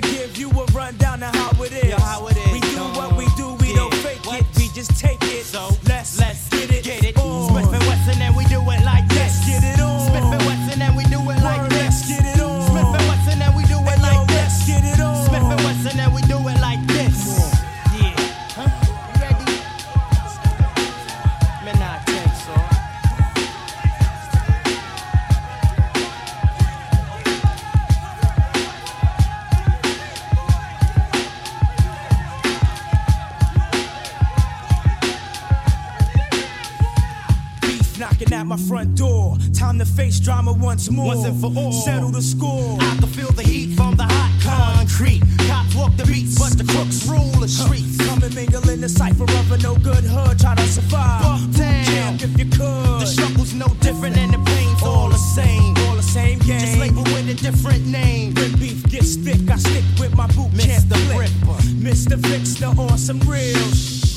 walk 45.77 45.95
the 45.95 46.05
beats, 46.05 46.35
but 46.39 46.57
the 46.57 46.65
crooks 46.73 47.05
rule 47.05 47.31
the 47.39 47.47
streets. 47.47 47.97
Come 48.05 48.23
and 48.23 48.33
mingle 48.33 48.67
in 48.69 48.81
the 48.81 48.89
cipher 48.89 49.23
of 49.23 49.51
a 49.51 49.57
no 49.59 49.75
good 49.75 50.03
hood. 50.03 50.39
Try 50.39 50.55
to 50.55 50.67
survive. 50.67 51.21
Buck 51.21 51.43
down. 51.53 51.85
Camp 51.85 52.21
if 52.21 52.33
you 52.37 52.45
could. 52.49 53.01
The 53.01 53.05
struggle's 53.05 53.53
no 53.53 53.67
different 53.79 54.17
and 54.17 54.33
the 54.33 54.41
pain's 54.51 54.81
all 54.81 55.09
the 55.09 55.21
same. 55.37 55.77
All 55.85 55.95
the 55.95 56.01
same 56.03 56.39
game. 56.39 56.59
Just 56.59 56.77
label 56.79 57.03
with 57.13 57.29
a 57.29 57.35
different 57.35 57.85
name. 57.85 58.33
When 58.33 58.51
beef 58.57 58.83
gets 58.89 59.15
thick, 59.15 59.49
I 59.49 59.57
stick 59.57 59.85
with 59.99 60.15
my 60.17 60.27
boot 60.33 60.51
camp 60.57 60.89
Mr. 60.89 60.97
flick. 61.05 61.29
Ripper. 61.29 61.59
Mr. 61.87 62.15
Fixer 62.27 62.73
on 62.81 62.97
some 62.97 63.19
real 63.21 63.55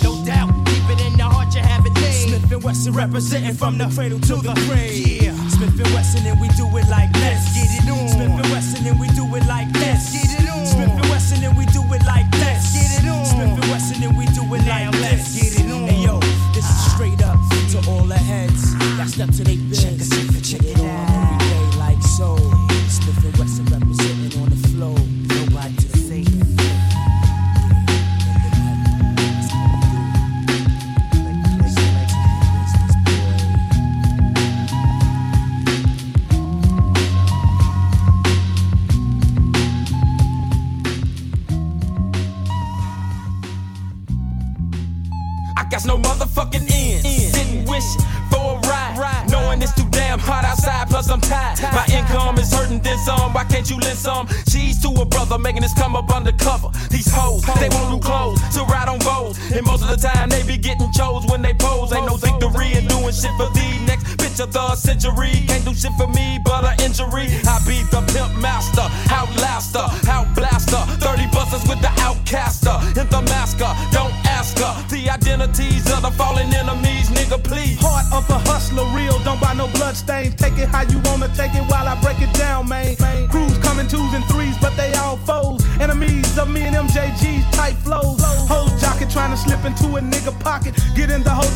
No 0.03 0.25
doubt, 0.25 0.51
keep 0.67 0.85
it 0.91 1.01
in 1.07 1.17
the 1.17 1.25
heart, 1.25 1.55
you 1.55 1.61
have 1.61 1.85
it 1.87 1.95
named. 1.95 2.43
Smif 2.43 2.53
N 2.53 2.61
Wessun 2.61 2.95
representing 2.97 3.55
from 3.55 3.79
the 3.79 3.87
cradle 3.95 4.21
to 4.21 4.37
the 4.37 4.55
grave. 4.67 5.23
Yeah. 5.23 5.37
Smif 5.55 5.79
N 5.79 5.87
Wessun 5.95 6.25
and 6.27 6.41
we 6.41 6.49
do 6.57 6.67
it 6.79 6.89
like 6.89 7.13
this. 7.13 7.39
Let's 7.39 7.55
get 7.55 7.69
it 7.79 7.91
on. 7.91 8.09
Smif 8.09 8.33
N 8.33 8.47
Wessun 8.51 8.91
and 8.91 8.99
we 8.99 9.09
do 9.09 9.25
it 9.37 9.47
like 9.47 9.70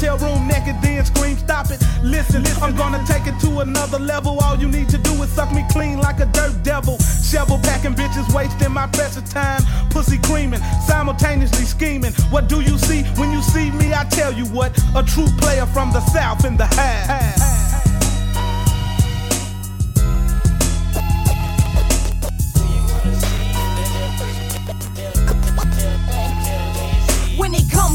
hotel 0.04 0.18
room 0.18 0.46
naked, 0.46 0.76
then 0.82 1.04
scream, 1.04 1.36
stop 1.38 1.70
it. 1.70 1.80
Listen, 2.02 2.44
I'm 2.62 2.74
gonna 2.76 3.02
take 3.06 3.26
it 3.26 3.38
to 3.40 3.60
another 3.60 3.98
level. 3.98 4.38
All 4.40 4.56
you 4.56 4.68
need 4.68 4.88
to 4.90 4.98
do 4.98 5.12
is 5.22 5.30
suck 5.30 5.52
me 5.52 5.64
clean 5.70 5.98
like 5.98 6.20
a 6.20 6.26
dirt 6.26 6.62
devil. 6.62 6.98
Shovel 6.98 7.58
packing 7.58 7.94
bitches, 7.94 8.32
wasting 8.34 8.72
my 8.72 8.86
precious 8.88 9.28
time. 9.32 9.62
Pussy 9.90 10.18
creaming, 10.18 10.60
simultaneously 10.86 11.64
scheming. 11.64 12.12
What 12.30 12.48
do 12.48 12.60
you 12.60 12.76
see 12.78 13.02
when 13.18 13.32
you 13.32 13.42
see 13.42 13.70
me? 13.70 13.94
I 13.94 14.04
tell 14.04 14.32
you 14.32 14.46
what, 14.46 14.76
a 14.94 15.02
true 15.02 15.28
player 15.38 15.66
from 15.66 15.92
the 15.92 16.00
south 16.12 16.44
in 16.44 16.56
the 16.56 16.66
half. 16.66 17.63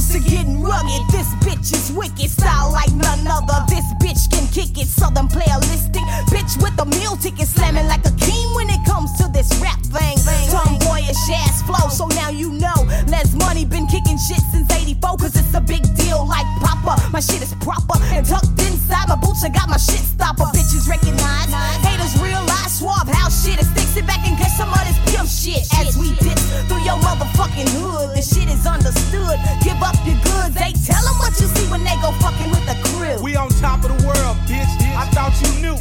To 0.10 0.19
getting 0.19 0.63
rugged, 0.63 1.06
this 1.12 1.30
bitch 1.45 1.69
is 1.72 1.91
wicked. 1.91 2.32
Style 2.32 2.72
like 2.72 2.91
none 2.93 3.28
other. 3.28 3.62
This 3.69 3.86
bitch 4.02 4.26
can 4.32 4.48
kick 4.50 4.74
it. 4.82 4.88
Southern 4.88 5.28
playalistic. 5.28 6.02
Bitch 6.34 6.58
with 6.58 6.74
a 6.82 6.86
meal 6.98 7.15
ticket. 7.15 7.48
Slamming 7.48 7.86
like 7.86 8.04
a 8.08 8.13
king 8.17 8.50
when 8.56 8.72
it 8.72 8.84
comes 8.89 9.13
to 9.22 9.30
this 9.30 9.54
rap 9.62 9.78
thing. 9.93 10.17
Tomboyish 10.50 11.30
ass 11.30 11.62
flow. 11.62 11.89
So 11.89 12.08
now 12.17 12.30
you 12.30 12.50
know. 12.54 12.74
Les 13.06 13.36
Money 13.36 13.65
been 13.65 13.86
kicking 13.86 14.17
shit 14.17 14.41
since 14.50 14.65
84. 14.74 15.17
Cause 15.17 15.36
it's 15.38 15.54
a 15.54 15.62
big 15.62 15.86
deal 15.93 16.26
like 16.26 16.48
Papa. 16.58 16.98
My 17.13 17.19
shit 17.19 17.43
is 17.43 17.54
proper. 17.62 18.02
And 18.10 18.26
tucked 18.26 18.58
inside 18.65 19.10
my 19.10 19.15
boots, 19.15 19.43
I 19.43 19.50
got 19.50 19.69
my 19.69 19.78
shit 19.78 20.02
stopper. 20.02 20.50
Bitches 20.58 20.89
recognize. 20.89 21.54
Haters 21.86 22.17
realize. 22.17 22.82
Suave 22.82 23.10
house 23.13 23.45
shit. 23.45 23.62
It 23.62 23.65
sticks 23.65 23.95
it 23.95 24.08
back 24.08 24.26
and 24.26 24.36
catch 24.41 24.58
some 24.58 24.74
of 24.74 24.82
this 24.89 24.98
pimp 25.13 25.30
shit. 25.30 25.62
As 25.78 25.93
we 26.02 26.17
dip 26.17 26.39
through 26.65 26.82
your 26.82 26.98
motherfucking 26.98 27.69
hood. 27.78 28.17
This 28.17 28.34
shit 28.34 28.50
is 28.50 28.65
understood. 28.65 29.38
Give 29.62 29.78
up 29.84 29.98
your 30.05 30.19
goods. 30.23 30.55
They 30.55 30.73
tell 30.85 31.03
them 31.03 31.17
what 31.19 31.33
you 31.39 31.47
see 31.47 31.67
when 31.71 31.83
they 31.83 31.95
go 32.01 32.12
fucking 32.23 32.49
with 32.49 32.65
the 32.65 32.77
crew. 32.89 33.21
We 33.23 33.35
on 33.35 33.49
top 33.59 33.83
of 33.83 33.95
the 33.95 33.99
world, 34.07 34.38
bitch. 34.47 34.69
I 34.95 35.05
thought 35.12 35.33
you 35.41 35.51
knew 35.62 35.77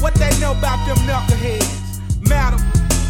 what 0.00 0.14
they 0.14 0.30
know 0.40 0.52
about 0.52 0.84
them 0.86 0.98
knuckleheads. 1.08 2.28
Madam, 2.28 2.60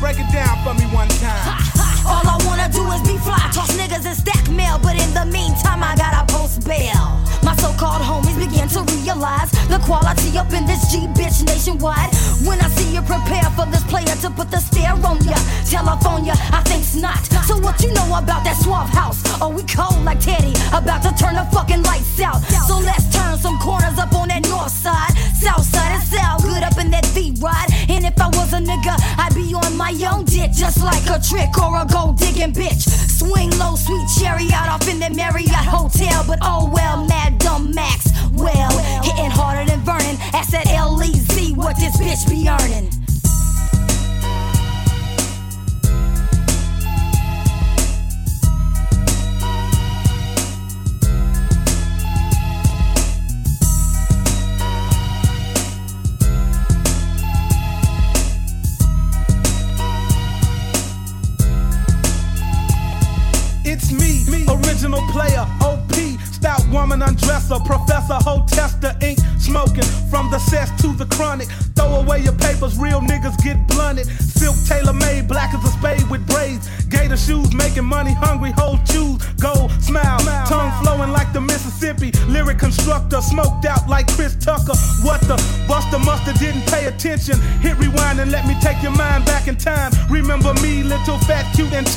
break 0.01 0.19
it 0.19 0.31
down 0.33 0.57
for 0.65 0.75
me 0.75 0.87
one 0.95 1.09
time. 1.21 1.66
All 2.07 2.27
I 2.27 2.39
wanna 2.47 2.69
do 2.73 2.83
is 2.93 3.03
be 3.03 3.19
fly, 3.19 3.43
toss 3.53 3.71
niggas 3.77 4.07
and 4.07 4.17
stack 4.17 4.49
mail. 4.51 4.79
But 4.83 4.95
in 4.95 5.13
the 5.13 5.27
meantime, 5.27 5.83
I 5.83 5.95
gotta 5.97 6.25
post 6.33 6.67
bail. 6.67 7.21
My 7.43 7.55
so-called 7.57 8.03
homies 8.03 8.39
begin 8.39 8.69
to 8.75 8.81
realize 8.95 9.51
the 9.69 9.79
quality 9.85 10.37
up 10.39 10.53
in 10.53 10.67
this 10.67 10.91
G 10.91 11.07
bitch 11.19 11.45
nationwide. 11.45 12.11
When 12.47 12.61
I 12.61 12.69
see 12.69 12.95
you 12.95 13.03
prepare 13.03 13.49
for 13.57 13.67
this 13.67 13.85
player 13.85 14.15
to 14.23 14.31
put 14.31 14.51
the 14.51 14.59
stare 14.59 14.95
on 14.95 15.23
ya, 15.23 15.39
telephone 15.69 16.25
ya, 16.25 16.35
I 16.51 16.63
think's 16.65 16.95
not. 16.97 17.23
So 17.47 17.59
what 17.59 17.83
you 17.83 17.93
know 17.95 18.07
about 18.19 18.43
that 18.45 18.57
suave 18.57 18.91
house? 18.91 19.23
Oh, 19.41 19.51
we 19.51 19.63
cold 19.63 20.03
like 20.05 20.21
Teddy, 20.21 20.55
about 20.73 21.03
to 21.03 21.13
turn 21.15 21.35
the 21.35 21.47
fucking 21.53 21.83
lights 21.83 22.21
out. 22.21 22.43
So 22.67 22.79
let's 22.79 23.07
turn 23.15 23.39
some 23.39 23.59
corners 23.59 23.99
up 23.99 24.13
on 24.15 24.29
that 24.29 24.43
north 24.49 24.73
side, 24.73 25.15
south 25.35 25.63
side 25.63 25.93
and 25.95 26.03
south, 26.03 26.43
good 26.43 26.63
up 26.63 26.79
in 26.79 26.91
that 26.91 27.07
V 27.15 27.35
ride. 27.39 27.71
And 27.89 28.05
if 28.05 28.19
I 28.21 28.27
was 28.35 28.53
a 28.53 28.59
nigga, 28.59 28.95
I'd 29.23 29.35
be 29.35 29.55
on 29.55 29.77
my 29.77 29.95
own 30.11 30.25
dick, 30.25 30.51
just 30.53 30.83
like 30.83 31.07
a 31.07 31.21
trick 31.23 31.57
or 31.63 31.79
a 31.79 31.87
gold 31.97 32.19
digging 32.19 32.53
bitch. 32.53 32.83
Swing 33.19 33.51
low, 33.59 33.75
sweet 33.75 34.07
cherry 34.19 34.49
out 34.53 34.69
off 34.69 34.89
in 34.89 34.99
the 34.99 35.11
Marriott 35.11 35.67
Hotel, 35.77 36.25
but 36.27 36.39
oh 36.43 36.71
well, 36.73 37.07
mad 37.07 37.39
dumb 37.39 37.73
Max. 37.73 38.11
Well, 38.33 38.71
hitting 39.03 39.31
harder 39.31 39.65
than 39.71 39.81
Vernon. 39.81 40.17
Ask 40.33 40.51
that 40.51 40.67
LEZ 40.67 41.53
what 41.57 41.77
this 41.77 41.97
bitch 41.97 42.29
be 42.29 42.49
earning. 42.49 42.91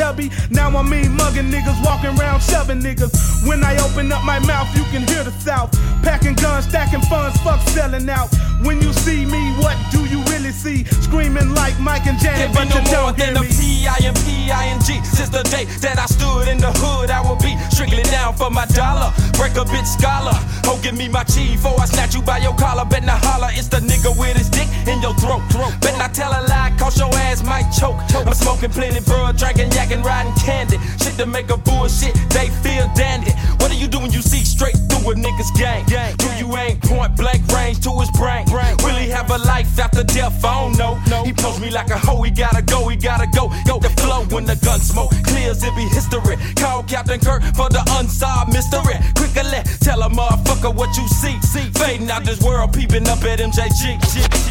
Chubby. 0.09 0.31
Now 0.49 0.75
I'm 0.75 0.89
mean 0.89 1.15
mugging 1.15 1.51
niggas, 1.51 1.83
walking 1.85 2.17
around 2.19 2.41
shoving 2.41 2.81
niggas. 2.81 3.13
When 3.47 3.63
I 3.63 3.77
open 3.85 4.11
up 4.11 4.23
my 4.23 4.39
mouth, 4.39 4.67
you 4.75 4.83
can 4.91 5.07
hear 5.07 5.23
the 5.23 5.31
South. 5.31 5.71
Packing 6.03 6.35
guns, 6.35 6.65
stacking 6.65 7.01
funds, 7.01 7.39
fuck 7.41 7.61
selling 7.69 8.09
out. 8.09 8.29
When 8.63 8.81
you 8.81 8.91
see 8.93 9.25
me, 9.25 9.41
what 9.61 9.77
do 9.91 10.05
you 10.05 10.21
really 10.23 10.51
see? 10.51 10.83
Screaming 11.05 11.53
like 11.53 11.79
Mike 11.79 12.07
and 12.07 12.19
Janet, 12.19 12.53
but 12.53 12.67
be 12.67 12.73
you 12.73 12.81
no 12.85 13.01
more 13.01 13.13
don't 13.13 13.17
than 13.17 13.37
a 13.37 13.41
me. 13.41 13.49
P-I-M-P-I-N-G 13.79 15.03
Since 15.03 15.29
the 15.29 15.43
day 15.43 15.65
that 15.81 15.97
I 15.97 16.05
stood 16.05 16.47
in 16.47 16.57
the 16.57 16.71
hood 16.83 17.09
I 17.09 17.21
will 17.21 17.39
be 17.39 17.55
strictly 17.71 18.03
down 18.03 18.35
for 18.35 18.49
my 18.49 18.65
dollar 18.67 19.13
Break 19.33 19.55
a 19.55 19.65
bitch 19.65 19.87
scholar 19.87 20.35
Give 20.77 20.95
me 20.95 21.07
my 21.09 21.23
chief 21.23 21.61
Before 21.61 21.79
I 21.79 21.85
snatch 21.85 22.13
you 22.13 22.21
by 22.21 22.37
your 22.37 22.55
collar. 22.55 22.85
Bet 22.85 23.03
not 23.03 23.23
holler 23.25 23.49
It's 23.53 23.67
the 23.67 23.77
nigga 23.77 24.15
with 24.17 24.37
his 24.37 24.49
dick 24.49 24.67
in 24.87 25.01
your 25.01 25.13
throat. 25.15 25.41
Bet 25.81 25.97
not 25.97 26.13
tell 26.13 26.31
a 26.31 26.41
lie 26.47 26.73
Cause 26.77 26.97
your 26.97 27.13
ass 27.27 27.43
might 27.43 27.69
choke. 27.71 27.97
I'm 28.13 28.33
smoking 28.33 28.69
plenty 28.69 29.01
bro 29.01 29.31
Drinking 29.33 29.71
yak 29.71 29.91
and 29.91 30.05
riding 30.05 30.33
candy 30.35 30.77
Shit 31.01 31.17
to 31.17 31.25
make 31.25 31.49
a 31.49 31.57
bullshit 31.57 32.13
They 32.29 32.49
feel 32.61 32.87
dandy 32.95 33.31
What 33.59 33.71
do 33.71 33.77
you 33.77 33.87
do 33.87 33.99
when 33.99 34.11
you 34.11 34.21
see 34.21 34.43
straight 34.43 34.75
through 34.89 35.11
a 35.11 35.15
nigga's 35.15 35.51
gang? 35.51 35.85
Do 35.85 36.29
you 36.37 36.55
aim 36.57 36.79
point 36.81 37.15
blank 37.15 37.45
range 37.53 37.79
to 37.83 37.91
his 37.99 38.11
brain? 38.11 38.45
Really 38.83 39.09
have 39.09 39.29
a 39.31 39.37
life 39.37 39.77
after 39.79 40.03
death? 40.03 40.43
I 40.43 40.61
don't 40.61 40.77
know. 40.77 41.23
He 41.23 41.33
pulls 41.33 41.59
me 41.59 41.69
like 41.69 41.89
a 41.89 41.97
hoe. 41.97 42.21
He 42.23 42.31
gotta 42.31 42.61
go, 42.61 42.87
he 42.87 42.95
gotta 42.95 43.27
go. 43.27 43.49
Go 43.65 43.79
the 43.79 43.89
flow 44.01 44.25
when 44.33 44.45
the 44.45 44.55
gun 44.63 44.79
smoke 44.79 45.11
clears 45.23 45.63
it 45.63 45.75
be 45.75 45.83
history. 45.83 46.37
Call 46.55 46.83
Captain 46.83 47.19
Kirk 47.19 47.43
for 47.55 47.69
the 47.69 47.83
unsolved 47.99 48.53
mystery. 48.53 48.97
Quickly 49.15 49.61
tell 49.81 50.01
a 50.01 50.09
motherfucker 50.09 50.73
what 50.73 50.95
you 50.97 51.07
see. 51.07 51.39
See 51.41 51.69
fading 51.79 52.09
out 52.11 52.23
this 52.23 52.41
world 52.41 52.73
Peeping 52.73 53.07
up 53.07 53.23
at 53.23 53.39
MJG 53.39 53.99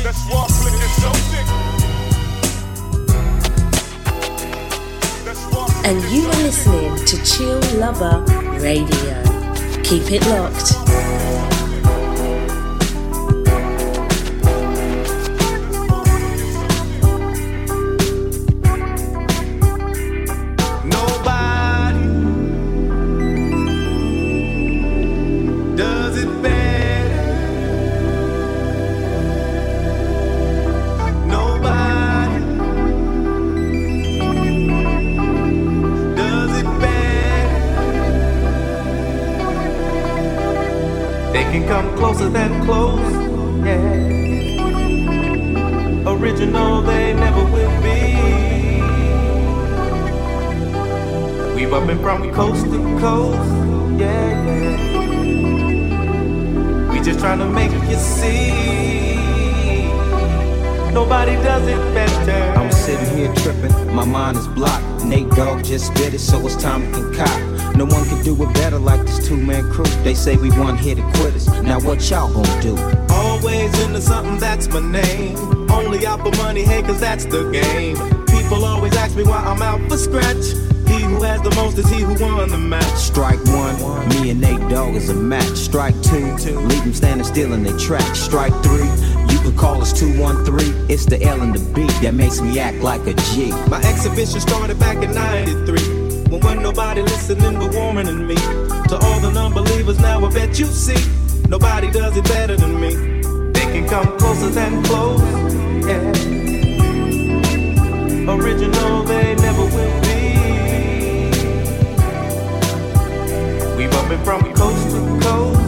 That's 0.02 0.24
why 0.26 0.42
I'm 0.42 0.50
flicking 0.50 0.80
so 1.00 1.10
thick. 1.30 1.77
And 5.84 6.02
you 6.12 6.26
are 6.26 6.42
listening 6.42 6.96
to 7.06 7.24
Chill 7.24 7.60
Lover 7.78 8.22
Radio. 8.60 9.22
Keep 9.82 10.12
it 10.12 10.26
locked. 10.26 11.17
Closer 42.18 42.32
than 42.32 42.64
close, 42.64 43.12
yeah. 43.64 44.08
Original, 46.10 46.82
they 46.82 47.14
never 47.14 47.44
will 47.44 47.82
be. 47.82 48.16
We've 51.54 51.70
bumping 51.70 52.00
from 52.00 52.32
coast 52.32 52.64
to 52.64 52.98
coast. 52.98 53.38
Yeah, 54.00 54.46
yeah. 54.46 54.76
We 56.90 57.00
just 57.02 57.20
trying 57.20 57.38
to 57.38 57.48
make 57.48 57.70
you 57.70 57.96
see. 57.96 59.14
Nobody 60.92 61.36
does 61.36 61.68
it 61.68 61.94
better. 61.94 62.58
I'm 62.58 62.72
sitting 62.72 63.16
here 63.16 63.32
tripping, 63.34 63.94
my 63.94 64.04
mind 64.04 64.38
is 64.38 64.48
blocked. 64.48 65.04
Nate 65.04 65.30
Dogg 65.30 65.62
just 65.62 65.86
spit 65.86 66.14
it, 66.14 66.18
so 66.18 66.44
it's 66.44 66.56
time 66.56 66.92
to 66.92 67.00
concoct. 67.12 67.57
No 67.78 67.84
one 67.84 68.04
can 68.08 68.24
do 68.24 68.34
it 68.42 68.52
better 68.54 68.76
like 68.76 69.02
this 69.02 69.28
two 69.28 69.36
man 69.36 69.70
crew. 69.70 69.84
They 70.02 70.14
say 70.14 70.36
we 70.36 70.50
one 70.50 70.76
hit 70.76 70.98
quitters. 71.14 71.46
Now 71.62 71.78
what 71.78 72.10
y'all 72.10 72.28
gonna 72.34 72.60
do? 72.60 72.76
Always 73.08 73.70
into 73.84 74.00
something, 74.00 74.36
that's 74.38 74.66
my 74.66 74.80
name. 74.80 75.36
Only 75.70 76.04
out 76.04 76.18
for 76.22 76.36
money, 76.42 76.62
hey, 76.62 76.82
cause 76.82 76.98
that's 76.98 77.24
the 77.26 77.48
game. 77.52 77.94
People 78.26 78.64
always 78.64 78.96
ask 78.96 79.14
me 79.14 79.22
why 79.22 79.36
I'm 79.36 79.62
out 79.62 79.80
for 79.88 79.96
scratch. 79.96 80.44
He 80.88 81.04
who 81.04 81.22
has 81.22 81.40
the 81.42 81.54
most 81.54 81.78
is 81.78 81.88
he 81.88 82.00
who 82.00 82.14
won 82.20 82.48
the 82.48 82.58
match. 82.58 82.96
Strike 82.96 83.38
one, 83.44 84.08
me 84.08 84.30
and 84.30 84.40
Nate 84.40 84.68
Dogg 84.68 84.96
is 84.96 85.08
a 85.08 85.14
match. 85.14 85.54
Strike 85.54 85.94
two, 86.02 86.34
leave 86.58 86.82
them 86.82 86.92
standing 86.92 87.24
still 87.24 87.52
in 87.52 87.62
their 87.62 87.78
track. 87.78 88.16
Strike 88.16 88.54
three, 88.64 88.88
you 89.32 89.38
can 89.38 89.56
call 89.56 89.80
us 89.80 89.92
213. 89.92 90.90
It's 90.90 91.06
the 91.06 91.22
L 91.22 91.42
and 91.42 91.54
the 91.54 91.60
B 91.74 91.86
that 92.02 92.14
makes 92.14 92.40
me 92.40 92.58
act 92.58 92.78
like 92.78 93.06
a 93.06 93.14
G. 93.14 93.52
My 93.70 93.80
exhibition 93.82 94.40
started 94.40 94.80
back 94.80 94.96
in 94.96 95.14
93. 95.14 95.97
When 96.30 96.62
nobody 96.62 97.02
listening 97.02 97.58
but 97.58 97.74
warmer 97.74 98.04
than 98.04 98.26
me. 98.26 98.34
To 98.34 98.98
all 99.02 99.20
the 99.20 99.30
non-believers 99.32 99.98
now 99.98 100.24
I 100.24 100.30
bet 100.30 100.58
you 100.58 100.66
see. 100.66 101.02
Nobody 101.48 101.90
does 101.90 102.16
it 102.16 102.24
better 102.24 102.56
than 102.56 102.78
me. 102.80 102.94
They 103.52 103.66
can 103.72 103.88
come 103.88 104.18
closer 104.18 104.50
than 104.50 104.82
close. 104.84 105.20
Yeah. 105.86 106.12
Original 108.30 109.02
they 109.04 109.34
never 109.36 109.64
will 109.74 110.00
be. 110.02 110.18
We 113.76 113.86
bumping 113.88 114.22
from 114.22 114.52
coast 114.54 114.90
to 114.90 115.00
coast. 115.22 115.60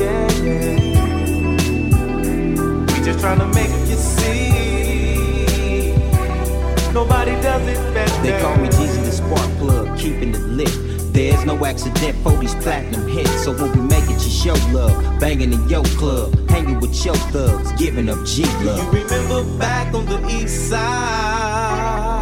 Yeah, 0.00 0.30
yeah. 0.42 0.76
We 2.86 3.04
just 3.04 3.18
trying 3.18 3.40
to 3.40 3.46
make 3.48 3.75
no 11.46 11.64
accident 11.64 12.16
for 12.24 12.36
these 12.38 12.54
platinum 12.56 13.06
hits. 13.08 13.44
So 13.44 13.52
when 13.52 13.70
we 13.72 13.80
make 13.80 14.02
it, 14.04 14.22
you 14.24 14.30
show 14.30 14.54
love. 14.72 15.20
Banging 15.20 15.52
in 15.52 15.68
your 15.68 15.84
club, 15.84 16.34
hanging 16.50 16.80
with 16.80 17.04
your 17.04 17.14
thugs, 17.32 17.70
giving 17.72 18.08
up 18.08 18.26
G 18.26 18.44
love. 18.64 18.92
You 18.92 19.02
remember 19.02 19.44
back 19.58 19.94
on 19.94 20.06
the 20.06 20.26
east 20.28 20.68
side 20.68 22.16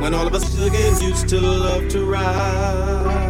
when 0.00 0.12
all 0.12 0.26
of 0.26 0.34
us 0.34 0.44
again 0.60 1.00
used 1.00 1.28
to 1.30 1.40
love 1.40 1.88
to 1.88 2.04
ride. 2.04 3.24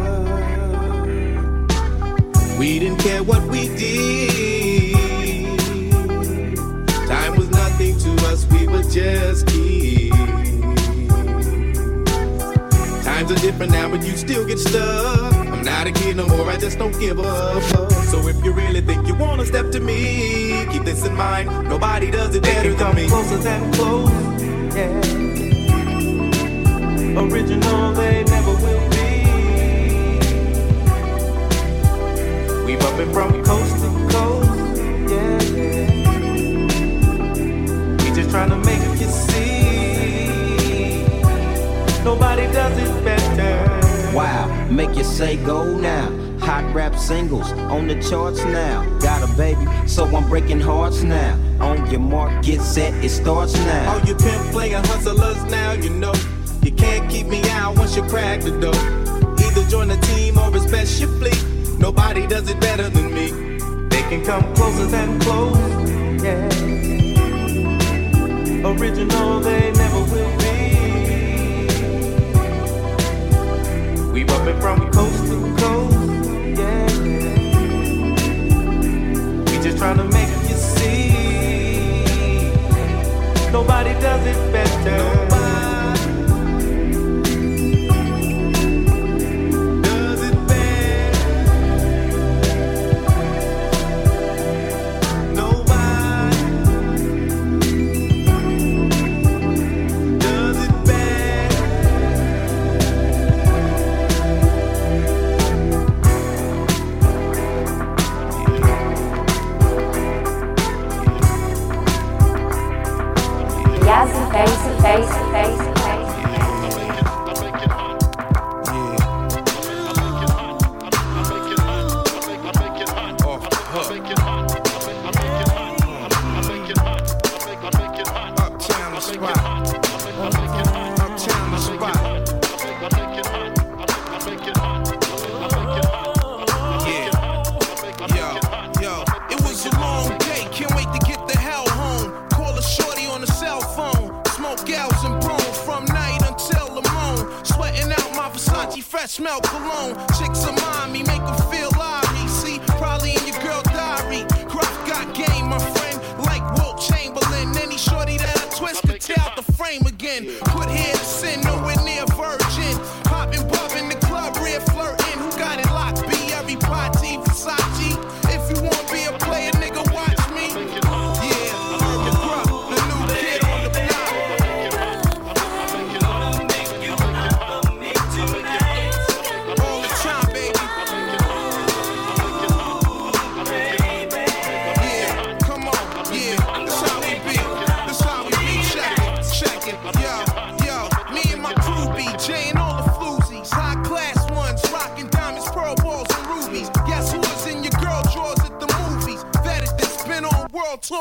We 2.59 2.79
didn't 2.79 2.99
care 2.99 3.23
what 3.23 3.41
we 3.47 3.69
did. 3.69 4.95
Time 7.07 7.37
was 7.37 7.49
nothing 7.49 7.97
to 7.99 8.11
us, 8.27 8.45
we 8.47 8.67
were 8.67 8.83
just 8.83 9.47
kids. 9.47 10.34
Times 13.15 13.31
are 13.31 13.35
different 13.35 13.71
now, 13.71 13.87
but 13.87 14.05
you 14.05 14.17
still 14.17 14.45
get 14.45 14.59
stuck. 14.59 15.33
I'm 15.33 15.63
not 15.63 15.87
a 15.87 15.91
kid 15.93 16.17
no 16.17 16.27
more, 16.27 16.49
I 16.49 16.57
just 16.57 16.77
don't 16.77 16.91
give 16.99 17.17
up. 17.17 17.63
So 18.11 18.27
if 18.27 18.43
you 18.43 18.51
really 18.51 18.81
think 18.81 19.07
you 19.07 19.15
wanna 19.15 19.45
step 19.45 19.71
to 19.71 19.79
me, 19.79 20.65
keep 20.69 20.83
this 20.83 21.05
in 21.05 21.15
mind. 21.15 21.47
Nobody 21.69 22.11
does 22.11 22.35
it 22.35 22.43
better 22.43 22.73
than 22.73 22.93
me. 22.93 23.07
Closer 23.07 23.37
than 23.37 23.71
close, 23.71 24.11
yeah. 24.75 24.99
Original, 27.21 27.93
they 27.93 28.25
never 28.25 28.51
will 28.51 28.89
be. 28.89 29.23
We 32.65 32.75
bumping 32.75 33.13
from 33.13 33.31
coast 33.45 33.77
to 33.81 33.89
coast, 34.11 34.81
yeah, 35.09 35.41
yeah. 35.55 35.87
We 38.03 38.11
just 38.13 38.29
trying 38.29 38.49
Nobody 42.05 42.43
does 42.53 42.77
it 42.77 43.03
better. 43.03 44.15
Wow, 44.15 44.47
make 44.69 44.95
you 44.95 45.03
say 45.03 45.37
go 45.37 45.75
now. 45.75 46.07
Hot 46.37 46.63
rap 46.71 46.95
singles 46.95 47.51
on 47.53 47.87
the 47.87 47.99
charts 47.99 48.43
now. 48.45 48.85
Got 48.99 49.27
a 49.27 49.35
baby, 49.35 49.65
so 49.87 50.05
I'm 50.15 50.29
breaking 50.29 50.59
hearts 50.59 51.01
now. 51.01 51.33
On 51.59 51.89
your 51.89 52.01
mark, 52.01 52.43
get 52.43 52.61
set, 52.61 52.93
it 53.03 53.09
starts 53.09 53.55
now. 53.55 53.93
All 53.93 54.01
you 54.01 54.13
pimp 54.13 54.51
playing 54.51 54.83
hustlers 54.83 55.43
now, 55.45 55.71
you 55.71 55.89
know. 55.89 56.13
You 56.61 56.71
can't 56.71 57.09
keep 57.09 57.25
me 57.25 57.41
out 57.49 57.75
once 57.75 57.95
you 57.95 58.03
crack 58.03 58.41
the 58.41 58.51
door. 58.51 58.75
Either 59.43 59.67
join 59.67 59.87
the 59.87 59.97
team 59.97 60.37
or 60.37 60.55
it's 60.55 60.67
best 60.69 61.01
you 61.01 61.07
flee. 61.17 61.33
Nobody 61.79 62.27
does 62.27 62.47
it 62.47 62.59
better 62.61 62.87
than 62.87 63.11
me. 63.15 63.31
They 63.89 64.03
can 64.09 64.23
come 64.23 64.53
closer 64.53 64.85
than 64.85 65.19
close, 65.21 65.57
yeah. 66.23 66.49
Original, 68.63 69.39
they 69.39 69.71
never 69.71 70.03
will 70.13 70.37
be. 70.37 70.54
Bumping 74.27 74.59
from 74.61 74.91
coast 74.91 75.25
to 75.29 75.55
coast, 75.57 75.97
yeah. 76.59 76.87
We 79.51 79.63
just 79.63 79.77
trying 79.77 79.97
to 79.97 80.03
make 80.05 80.29
you 80.49 80.55
see. 80.55 82.03
Nobody 83.51 83.93
does 84.01 84.25
it 84.25 84.51
better. 84.51 85.34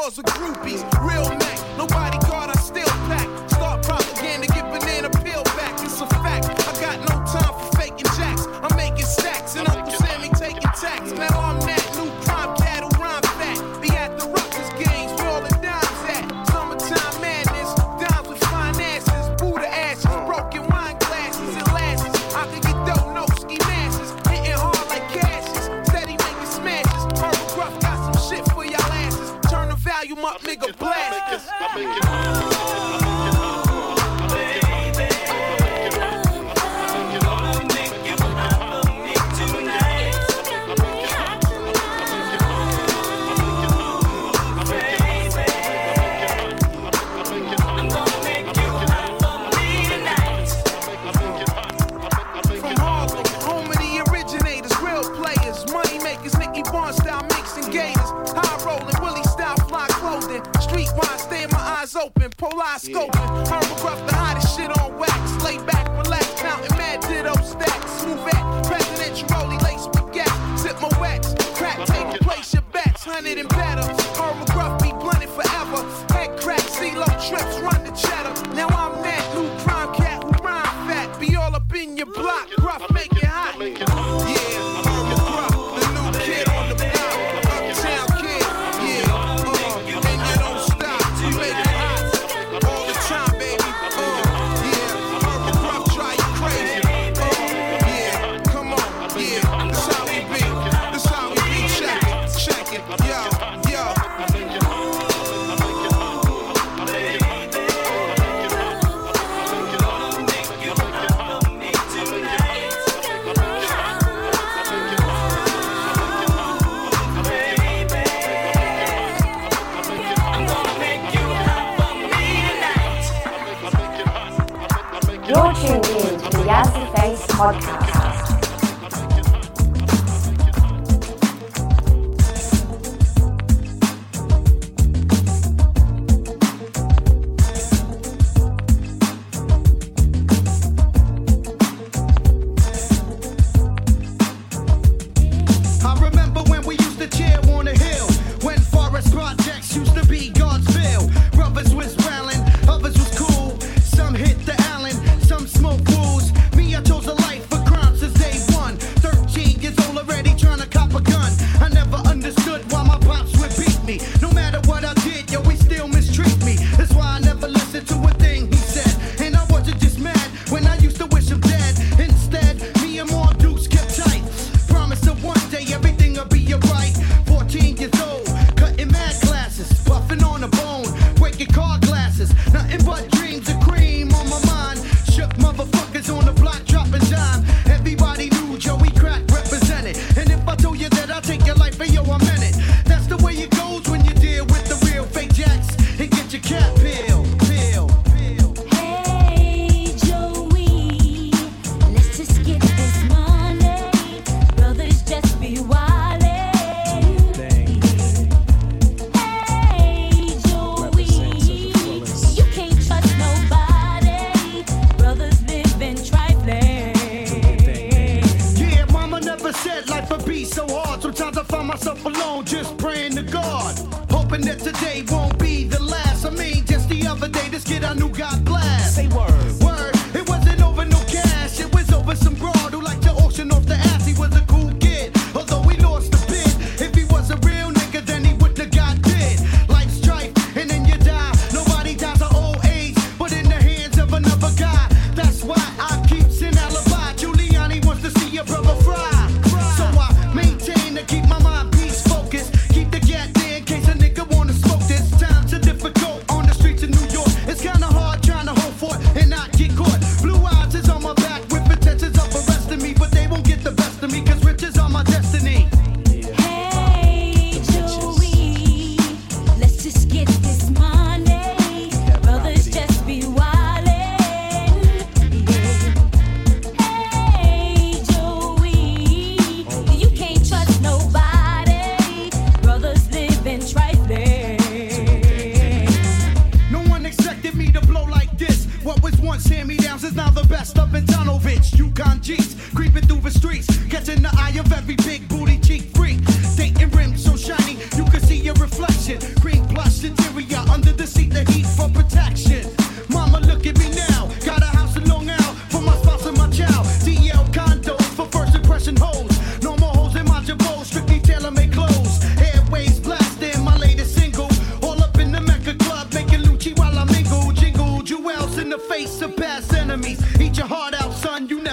Tours 0.04 0.16
with 0.18 0.26
groupies. 0.26 1.13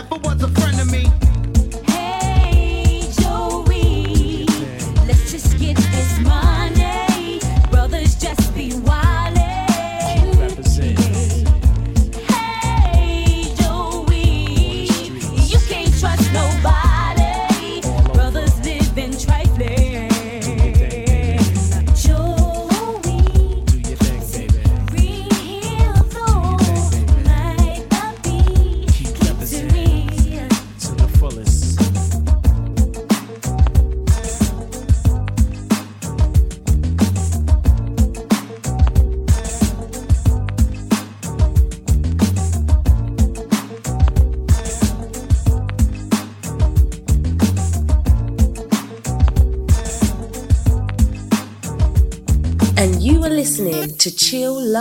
never 0.01 0.15
was 0.23 0.43
a 0.43 0.50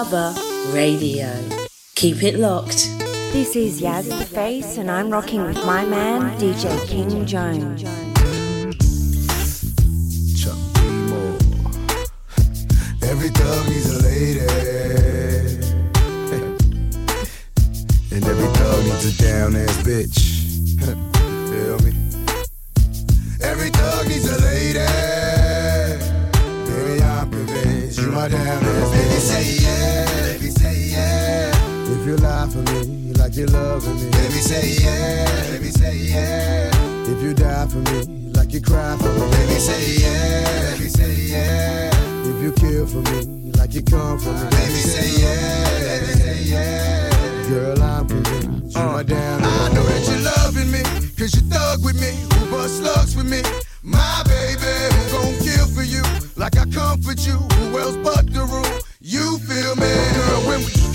Lover 0.01 0.35
Radio. 0.73 1.29
Keep 1.95 2.23
it 2.23 2.39
locked. 2.39 2.89
This 3.35 3.55
is 3.55 3.83
Yas 3.83 4.09
the 4.09 4.25
Face, 4.25 4.79
and 4.79 4.91
I'm 4.91 5.11
rocking 5.11 5.45
with 5.45 5.63
my 5.67 5.85
man, 5.85 6.39
DJ 6.39 6.89
King 6.89 7.27
Jones. 7.27 8.00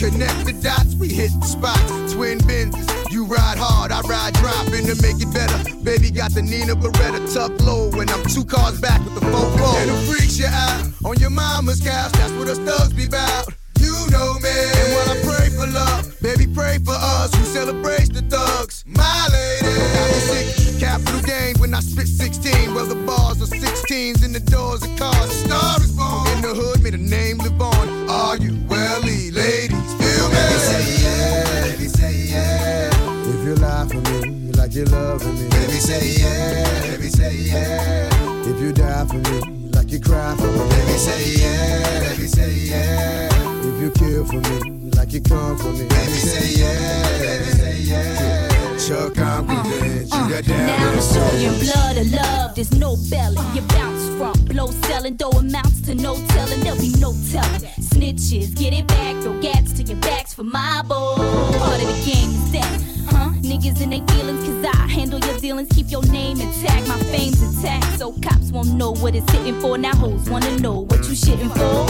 Connect 0.09 0.45
the 0.45 0.53
dots, 0.61 0.95
we 0.95 1.09
hit 1.09 1.31
the 1.39 1.45
spots. 1.45 2.13
Twin 2.13 2.37
Benzes, 2.39 2.87
you 3.11 3.25
ride 3.25 3.57
hard, 3.57 3.91
I 3.91 4.01
ride 4.01 4.33
dropping 4.35 4.85
to 4.85 4.95
make 5.01 5.21
it 5.21 5.31
better. 5.33 5.57
Baby 5.83 6.11
got 6.11 6.31
the 6.31 6.41
Nina 6.41 6.75
Beretta 6.75 7.21
tuck 7.33 7.51
low, 7.61 7.89
and 7.99 8.09
I'm 8.11 8.23
two 8.25 8.45
cars 8.45 8.79
back 8.79 9.03
with 9.03 9.15
the 9.15 9.21
four 9.21 9.49
four. 9.57 9.75
And 9.81 9.89
it 9.89 9.99
freaks 10.07 10.37
you 10.37 10.47
out 10.47 10.85
on 11.03 11.17
your 11.17 11.31
mama's 11.31 11.81
couch, 11.81 12.11
that's 12.13 12.33
what 12.33 12.47
us 12.47 12.59
thugs 12.59 12.93
be 12.93 13.07
bout. 13.07 13.47
You 13.79 13.93
know 14.11 14.33
me. 14.39 14.49
And 14.49 14.87
while 14.93 15.09
I 15.13 15.17
pray 15.25 15.49
for 15.49 15.67
love, 15.67 16.21
baby, 16.21 16.47
pray 16.47 16.77
for 16.79 16.95
us 16.95 17.33
who 17.33 17.43
celebrates 17.45 18.09
the 18.09 18.21
thugs. 18.21 18.83
My 18.87 19.27
lady. 19.31 20.79
Capital 20.79 21.21
gain 21.21 21.57
when 21.59 21.73
I 21.73 21.79
spit 21.79 22.07
16. 22.07 22.73
Say 35.99 36.21
yeah. 36.21 36.91
Baby, 36.91 37.09
say 37.09 37.35
yeah. 37.35 38.47
If 38.47 38.59
you 38.59 38.71
die 38.71 39.05
for 39.05 39.15
me, 39.15 39.69
like 39.71 39.91
you 39.91 39.99
cry 39.99 40.35
for 40.35 40.47
me. 40.47 40.69
Baby, 40.69 40.97
say 40.97 41.41
yeah. 41.41 42.09
Baby, 42.09 42.27
say 42.27 42.53
yeah. 42.53 43.29
If 43.67 43.81
you 43.81 43.91
kill 43.91 44.25
for 44.25 44.41
me, 44.41 44.91
like 44.91 45.13
you 45.13 45.21
come 45.21 45.57
for 45.57 45.71
me. 45.71 45.87
Baby, 45.87 46.11
say 46.11 46.61
yeah. 46.61 47.19
Baby, 47.19 47.51
say 47.51 47.77
yeah. 47.79 48.77
Chuck, 48.77 49.17
I'm 49.17 49.47
convinced 49.47 50.13
you 50.13 50.29
got 50.29 50.43
down. 50.43 50.67
Now 50.67 50.91
to 50.91 51.01
show 51.01 51.37
your 51.37 51.53
blood 51.63 51.97
of 51.97 52.11
love, 52.11 52.55
there's 52.55 52.71
no 52.77 52.97
belly. 53.09 53.37
You 53.53 53.61
bounce 53.61 54.05
from 54.17 54.45
blow 54.45 54.67
selling, 54.87 55.15
though 55.17 55.31
amounts 55.31 55.81
to 55.81 55.95
no 55.95 56.15
telling, 56.27 56.59
there'll 56.61 56.79
be 56.79 56.93
no 56.99 57.13
telling. 57.31 57.61
Snitches, 57.79 58.55
get 58.55 58.73
it 58.73 58.87
back, 58.87 59.15
throw 59.23 59.39
gats 59.41 59.73
to 59.73 59.83
your 59.83 59.97
backs 60.01 60.33
for 60.33 60.43
my 60.43 60.83
boy. 60.83 61.15
Part 61.15 61.81
of 61.81 61.87
the 61.87 62.03
game 62.05 62.29
is 62.29 62.51
that, 62.51 62.81
huh? 63.25 63.33
Niggas 63.41 63.81
in 63.81 63.89
their 63.89 64.05
feelings, 64.07 64.43
cause 64.43 64.65
I 64.65 64.87
handle 64.87 65.19
your 65.19 65.37
dealings, 65.37 65.69
keep 65.69 65.89
your 65.89 66.03
name 66.07 66.39
intact, 66.39 66.87
my 66.87 66.97
fame's 67.11 67.41
intact. 67.41 67.97
So 67.99 68.13
cops 68.21 68.51
won't 68.51 68.73
know 68.73 68.91
what 68.91 69.15
it's 69.15 69.29
hitting 69.31 69.59
for. 69.59 69.77
Now 69.77 69.95
hoes 69.95 70.29
wanna 70.29 70.57
know 70.59 70.81
what 70.81 70.99
you 71.07 71.15
shitting 71.15 71.49
for. 71.49 71.85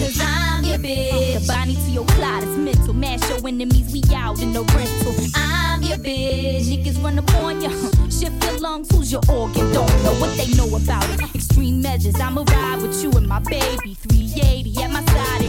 Cause 0.00 0.20
I'm 0.20 0.64
your 0.64 0.78
bitch. 0.78 1.40
The 1.40 1.46
Bonnie 1.46 1.74
to 1.74 1.90
your 1.90 2.04
clot 2.06 2.42
is 2.42 2.56
mental. 2.56 2.94
Mash 2.94 3.28
your 3.28 3.46
enemies, 3.46 3.92
we 3.92 4.02
out 4.14 4.40
in 4.40 4.52
the 4.52 4.62
rental. 4.62 5.14
I'm 5.34 5.82
your 5.82 5.98
bitch. 5.98 6.66
Niggas 6.66 7.02
run 7.02 7.18
up 7.18 7.34
on 7.36 7.60
ya. 7.60 7.70
Shift 8.10 8.42
your 8.44 8.58
lungs, 8.58 8.90
who's 8.90 9.10
your 9.12 9.22
organ? 9.28 9.72
Don't 9.72 10.02
know 10.04 10.14
what 10.20 10.36
they 10.36 10.48
know 10.54 10.68
about 10.76 11.08
it. 11.10 11.34
Extreme 11.34 11.82
measures, 11.82 12.18
I'ma 12.20 12.44
ride 12.48 12.82
with 12.82 13.02
you 13.02 13.10
and 13.12 13.26
my 13.26 13.40
baby. 13.40 13.94
380 13.94 14.82
at 14.82 14.90
my 14.90 15.04
side, 15.04 15.42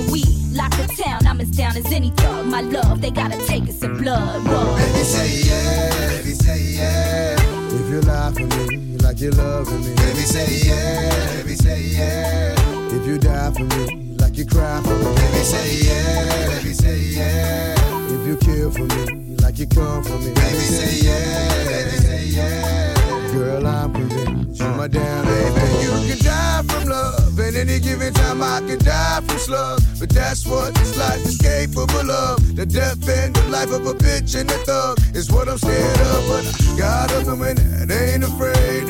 and 0.71 0.79
we 0.79 0.95
the 0.95 1.03
town. 1.03 1.27
I'm 1.27 1.41
as 1.41 1.51
down 1.51 1.77
as 1.77 1.91
any 1.91 2.11
thug. 2.11 2.45
My 2.45 2.61
love, 2.61 3.01
they 3.01 3.11
gotta 3.11 3.37
take 3.45 3.63
us 3.63 3.81
in 3.83 3.97
blood. 3.97 4.45
Whoa. 4.47 4.75
Baby, 4.77 5.03
say 5.03 5.29
yeah. 5.47 6.09
Baby, 6.09 6.33
say 6.33 6.61
yeah. 6.61 7.35
If 7.69 7.89
you 7.89 8.01
lie 8.01 8.31
for 8.33 8.45
me, 8.67 8.97
like 8.97 9.19
you're 9.19 9.31
loving 9.31 9.81
me. 9.81 9.95
Baby, 9.95 10.19
say 10.19 10.67
yeah. 10.67 11.41
Baby, 11.43 11.55
say 11.55 11.81
yeah. 11.81 12.55
If 12.95 13.05
you 13.05 13.17
die 13.17 13.51
for 13.51 13.63
me, 13.63 14.15
like 14.17 14.37
you 14.37 14.45
cry 14.45 14.81
for 14.81 14.95
me. 14.95 15.15
Baby, 15.15 15.43
say 15.43 15.87
yeah. 15.87 16.47
Baby, 16.57 16.73
say 16.73 16.99
yeah. 16.99 17.75
If 18.09 18.27
you 18.27 18.37
kill 18.37 18.71
for 18.71 18.85
me, 18.85 19.35
like 19.37 19.57
you 19.59 19.67
come 19.67 20.03
for 20.03 20.17
me. 20.17 20.33
Baby, 20.33 20.57
say 20.57 21.07
yeah. 21.07 21.65
Baby, 21.65 21.97
say 21.97 22.25
yeah. 22.25 23.31
Girl, 23.33 23.67
I'm 23.67 23.93
convinced 23.93 24.59
you 24.59 24.65
uh. 24.65 24.77
my 24.77 24.87
down 24.87 25.25
baby. 25.25 25.83
You 25.83 26.15
can 26.15 26.17
die 26.25 26.63
from 26.63 26.89
love, 26.89 27.15
and 27.15 27.16
any 27.57 27.79
given 27.79 28.13
time 28.13 28.41
I 28.41 28.59
can 28.59 28.77
die 28.79 29.21
from 29.21 29.37
slug. 29.39 29.81
But 29.99 30.09
that's 30.09 30.45
what 30.45 30.75
this 30.75 30.97
life 30.97 31.25
is 31.25 31.37
capable 31.37 32.11
of. 32.11 32.55
The 32.55 32.65
death 32.65 33.01
and 33.09 33.35
the 33.35 33.43
life 33.49 33.71
of 33.71 33.85
a 33.85 33.93
bitch 33.93 34.39
and 34.39 34.49
a 34.49 34.59
thug 34.65 34.99
is 35.15 35.31
what 35.31 35.49
I'm 35.49 35.57
scared 35.57 35.99
of. 36.13 36.21
But 36.29 36.45
I 36.45 36.77
got 36.77 37.11
a 37.11 37.25
woman 37.25 37.55
that 37.55 37.91
ain't 37.91 38.23
afraid 38.23 38.87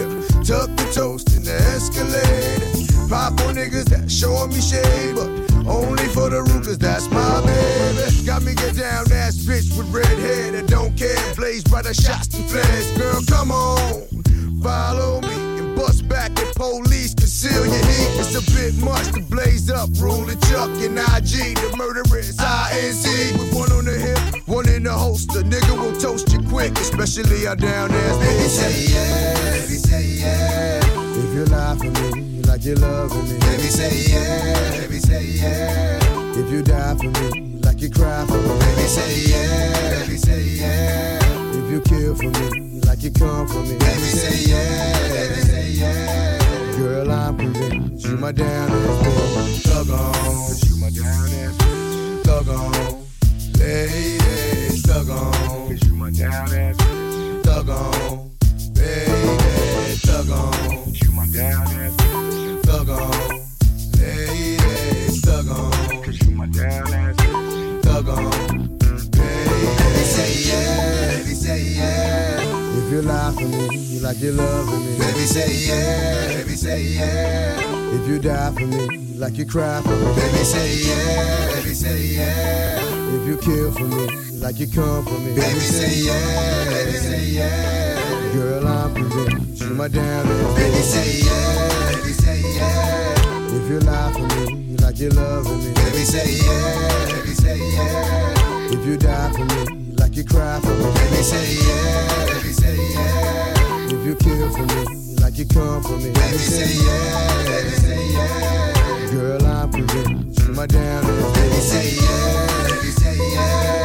tuck 0.48 0.70
the 0.76 0.92
toast 0.94 1.36
in 1.36 1.44
the 1.44 1.56
escalator. 1.76 2.68
Pop 3.10 3.40
on 3.48 3.56
niggas 3.56 3.86
that 3.92 4.12
showing 4.12 4.50
me 4.50 4.60
shade, 4.60 5.16
but 5.16 5.30
only 5.68 6.08
for 6.08 6.30
the 6.30 6.44
cause 6.64 6.78
that's 6.78 7.10
my 7.10 7.42
baby. 7.46 8.26
Got 8.26 8.44
me 8.44 8.54
get 8.56 8.76
down 8.76 9.12
ass 9.12 9.36
bitch 9.48 9.78
with 9.78 9.88
red 9.92 10.18
hair 10.20 10.52
that 10.52 10.68
don't 10.68 10.96
care. 10.98 11.20
Blaze 11.36 11.64
the 11.64 11.94
shots 11.94 12.34
and 12.36 12.46
flares. 12.50 12.92
Girl, 12.98 13.22
come 13.28 13.52
on, 13.52 14.08
follow 14.62 15.22
me 15.22 15.36
and 15.60 15.76
bust 15.76 16.08
back 16.08 16.17
police. 16.58 17.14
Conceal 17.14 17.66
your 17.66 17.86
heat. 17.86 18.10
It's 18.20 18.36
a 18.36 18.42
bit 18.52 18.76
much 18.84 19.08
to 19.14 19.22
blaze 19.30 19.70
up. 19.70 19.90
Rule 20.02 20.26
the 20.26 20.36
Chuck 20.50 20.70
and 20.82 20.98
IG, 20.98 21.56
the 21.56 21.70
murderers. 21.78 22.36
INC 22.38 23.06
with 23.38 23.54
one 23.54 23.72
on 23.72 23.86
the 23.86 23.94
hip, 23.98 24.48
one 24.48 24.68
in 24.68 24.84
the 24.84 24.92
holster. 24.92 25.42
Nigga 25.44 25.78
will 25.78 25.96
toast 26.00 26.34
you 26.34 26.40
quick, 26.50 26.74
especially 26.80 27.48
out 27.48 27.60
down 27.60 27.92
ass 27.92 28.18
Baby, 28.18 28.50
say 28.50 28.94
yeah. 28.94 29.52
Baby, 29.52 29.78
say 29.78 30.06
yeah. 30.22 30.82
If 31.22 31.34
you 31.34 31.46
lie 31.46 31.76
for 31.78 31.92
me, 31.92 32.42
like 32.44 32.66
you're 32.66 32.76
loving 32.76 33.24
me. 33.30 33.40
Baby, 33.40 33.70
say 33.70 34.12
yeah. 34.12 34.82
Baby, 34.82 35.00
say 35.00 35.24
yeah. 35.24 36.00
If 36.40 36.52
you 36.52 36.62
die 36.64 36.96
for 36.96 37.10
me, 37.22 37.60
like 37.64 37.82
you 37.82 37.90
cry 37.90 38.26
for 38.26 38.38
me. 38.38 38.60
Baby, 38.60 38.88
say 38.88 39.32
yeah. 39.32 40.00
Baby, 40.02 40.18
say 40.18 40.44
yeah. 40.44 41.20
If 41.54 41.72
you 41.72 41.82
kill 41.82 42.16
for 42.16 42.30
me, 42.30 42.82
like 42.82 43.04
you 43.04 43.12
come 43.12 43.48
for 43.48 43.62
me. 43.62 43.78
Baby, 43.78 44.10
say 44.22 44.52
yeah. 44.52 45.10
Baby, 45.10 45.42
say 45.42 45.70
yeah. 45.72 46.37
Girl, 46.78 47.10
I'm 47.12 47.36
convinced 47.36 48.06
you 48.06 48.18
my 48.18 48.32
down 48.32 48.70
ass 48.70 48.78
bitch. 49.02 49.62
Thug 49.66 49.90
on. 49.90 50.14
You 50.70 50.76
my 50.78 50.90
down 50.92 51.26
ass 51.34 51.58
bitch. 51.58 52.24
Thug 52.24 52.50
on. 52.50 52.72
Lady, 53.58 54.18
thug 54.86 55.10
on. 55.10 55.76
You 55.76 55.94
my 55.96 56.12
down 56.12 56.54
ass 56.54 56.78
bitch. 56.78 57.44
Thug 57.44 57.70
on. 57.70 58.30
Baby, 58.76 59.96
thug 60.06 60.30
on. 60.30 60.94
You 60.94 61.12
my 61.14 61.26
down 61.34 61.68
ass 61.68 61.96
bitch. 61.96 62.64
Thug 62.64 62.90
on. 62.90 63.42
Lady, 63.98 64.58
you 66.26 66.32
my 66.36 66.46
down 66.46 66.94
ass 66.94 67.16
bitch. 67.18 67.38
Baby, 69.14 70.04
say 70.06 70.32
yeah. 70.48 71.18
Baby, 71.18 71.34
say 71.34 71.62
yeah. 71.76 72.37
If 72.88 72.94
you 72.94 73.02
lie 73.02 73.32
for 73.34 73.42
me, 73.42 73.78
you 73.78 74.00
like 74.00 74.18
you're 74.22 74.32
loving 74.34 74.80
me. 74.86 74.98
Baby, 74.98 75.20
say 75.20 75.68
yeah. 75.68 76.28
Baby, 76.38 76.56
say 76.56 76.82
yeah. 76.84 77.96
If 78.00 78.08
you 78.08 78.18
die 78.18 78.52
for 78.54 78.66
me, 78.66 78.88
like 79.18 79.38
you 79.38 79.46
cry 79.46 79.82
for 79.82 79.90
me. 79.90 80.16
Baby, 80.16 80.44
say 80.46 80.88
yeah. 80.88 81.56
Baby, 81.56 81.74
say 81.74 82.02
yeah. 82.16 82.80
If 83.16 83.28
you 83.28 83.38
kill 83.38 83.72
for 83.74 83.84
me, 83.84 84.08
like 84.40 84.58
you 84.60 84.68
come 84.68 85.04
for 85.06 85.20
me. 85.20 85.36
Baby, 85.36 85.60
say 85.60 86.06
yeah. 86.06 86.70
Baby, 86.70 86.92
say 86.98 87.26
yeah. 87.26 88.34
Girl, 88.34 88.66
I'm 88.68 88.94
convinced 88.96 89.62
you 89.64 89.70
my 89.72 89.86
ass. 89.88 90.56
Baby, 90.56 90.78
say 90.78 91.20
yeah. 91.28 91.92
Baby, 91.94 92.14
say 92.14 92.42
yeah. 92.56 93.54
If 93.54 93.70
you 93.70 93.80
lie 93.82 94.14
for 94.14 94.46
me, 94.48 94.78
like 94.78 94.98
you're 95.00 95.12
loving 95.12 95.60
me. 95.60 95.74
Baby, 95.74 96.04
say 96.06 96.38
yeah. 96.40 97.16
Baby, 97.16 97.34
say 97.34 97.58
yeah. 97.58 98.72
If 98.72 98.86
you 98.86 98.96
die 98.98 99.32
for 99.34 99.44
me, 99.44 99.94
like 99.98 100.16
you 100.16 100.24
cry 100.24 100.60
for 100.62 100.70
me. 100.70 100.84
Baby, 100.94 101.22
say 101.24 101.68
yeah. 101.68 102.26
Baby, 102.34 102.52
say 102.54 102.57
yeah. 102.76 103.94
If 103.94 104.06
you 104.06 104.16
care 104.16 104.50
for 104.52 104.66
me, 104.66 105.16
like 105.22 105.38
you 105.38 105.46
come 105.48 105.82
for 105.84 105.98
me. 105.98 106.12
Baby, 106.12 106.38
say 106.38 106.86
yeah. 106.86 107.44
Baby, 107.46 107.70
say 107.70 108.12
yeah. 108.14 109.12
Girl, 109.12 109.46
I'm 109.46 109.72
for 109.72 109.80
real. 109.80 110.34
She 110.34 110.52
my 110.52 110.66
damn 110.66 111.04
Baby, 111.06 111.56
say 111.56 111.90
yeah. 111.96 112.68
Baby, 112.70 112.92
say 112.92 113.34
yeah. 113.34 113.77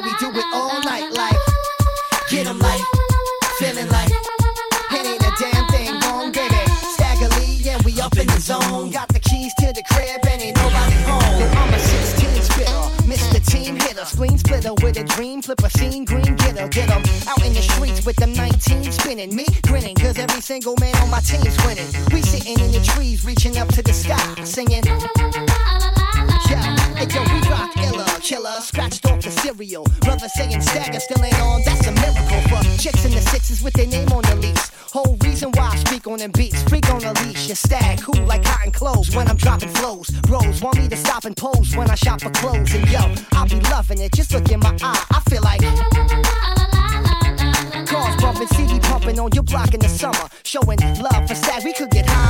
how 0.00 0.06
we 0.06 0.32
do 0.32 0.38
it 0.38 0.44
all 0.52 0.80
night. 0.82 1.12
Like, 1.12 1.36
get 2.28 2.44
them 2.44 2.58
like, 2.58 2.80
feeling 3.58 3.88
like, 3.88 4.10
it 4.10 5.06
ain't 5.06 5.22
a 5.22 5.32
damn 5.38 5.66
thing 5.68 6.00
wrong, 6.00 6.32
baby. 6.32 6.54
Staggerly, 6.96 7.64
yeah. 7.64 7.80
we 7.84 8.00
up 8.00 8.16
in 8.16 8.26
the 8.26 8.40
zone. 8.40 8.90
Got 8.90 9.08
the 9.08 9.20
keys 9.20 9.52
to 9.60 9.66
the 9.72 9.82
crib, 9.92 10.24
and 10.26 10.42
ain't 10.42 10.56
nobody 10.56 10.96
home. 11.04 11.22
I'm 11.56 11.74
a 11.74 11.78
16 11.78 12.42
spitter, 12.42 12.82
Mr. 13.04 13.44
Team 13.46 13.76
hitter, 13.76 14.04
screen 14.04 14.38
splitter 14.38 14.74
with 14.82 14.96
a 14.96 15.04
dream, 15.04 15.42
flip 15.42 15.60
a 15.62 15.70
scene, 15.70 16.04
green 16.04 16.34
getter, 16.36 16.68
get 16.68 16.88
them 16.88 17.02
out 17.28 17.44
in 17.44 17.52
the 17.52 17.62
streets 17.62 18.04
with 18.06 18.16
them 18.16 18.32
19 18.32 18.92
spinning. 18.92 19.34
Me 19.34 19.46
grinning, 19.66 19.96
cause 19.96 20.18
every 20.18 20.40
single 20.40 20.76
man 20.80 20.94
on 20.96 21.10
my 21.10 21.20
team's 21.20 21.56
winning. 21.66 21.88
saying 30.40 30.60
stagger 30.60 31.00
still 31.00 31.24
ain't 31.24 31.40
on. 31.40 31.62
That's 31.64 31.86
a 31.86 31.92
miracle 31.92 32.40
for 32.48 32.62
chicks 32.78 33.04
in 33.04 33.12
the 33.12 33.20
sixes 33.20 33.62
with 33.62 33.74
their 33.74 33.86
name 33.86 34.08
on 34.12 34.22
the 34.22 34.36
lease. 34.36 34.70
Whole 34.92 35.16
reason 35.24 35.50
why 35.52 35.70
I 35.72 35.76
speak 35.76 36.06
on 36.06 36.18
them 36.18 36.32
beats. 36.32 36.62
Freak 36.64 36.88
on 36.90 37.02
a 37.04 37.12
leash, 37.22 37.48
you 37.48 37.54
stag 37.54 38.00
cool 38.00 38.24
like 38.24 38.42
cotton 38.44 38.72
clothes 38.72 39.14
when 39.14 39.28
I'm 39.28 39.36
dropping 39.36 39.68
flows. 39.68 40.10
Bros 40.28 40.62
want 40.62 40.78
me 40.78 40.88
to 40.88 40.96
stop 40.96 41.24
and 41.24 41.36
pose 41.36 41.76
when 41.76 41.90
I 41.90 41.94
shop 41.94 42.20
for 42.22 42.30
clothes. 42.30 42.74
And 42.74 42.88
yo, 42.90 43.02
I'll 43.32 43.48
be 43.48 43.60
loving 43.74 44.00
it. 44.00 44.12
Just 44.12 44.32
look 44.32 44.50
in 44.50 44.60
my 44.60 44.76
eye. 44.82 45.04
I 45.16 45.20
feel 45.28 45.42
like. 45.42 45.60
Cars 47.86 48.16
bumping, 48.22 48.48
CD 48.48 48.78
pumping 48.80 49.18
on 49.18 49.30
your 49.32 49.44
block 49.44 49.74
in 49.74 49.80
the 49.80 49.88
summer. 49.88 50.26
Showing 50.44 50.78
love 51.00 51.28
for 51.28 51.34
stack. 51.34 51.64
we 51.64 51.72
could 51.72 51.90
get 51.90 52.06
high 52.06 52.29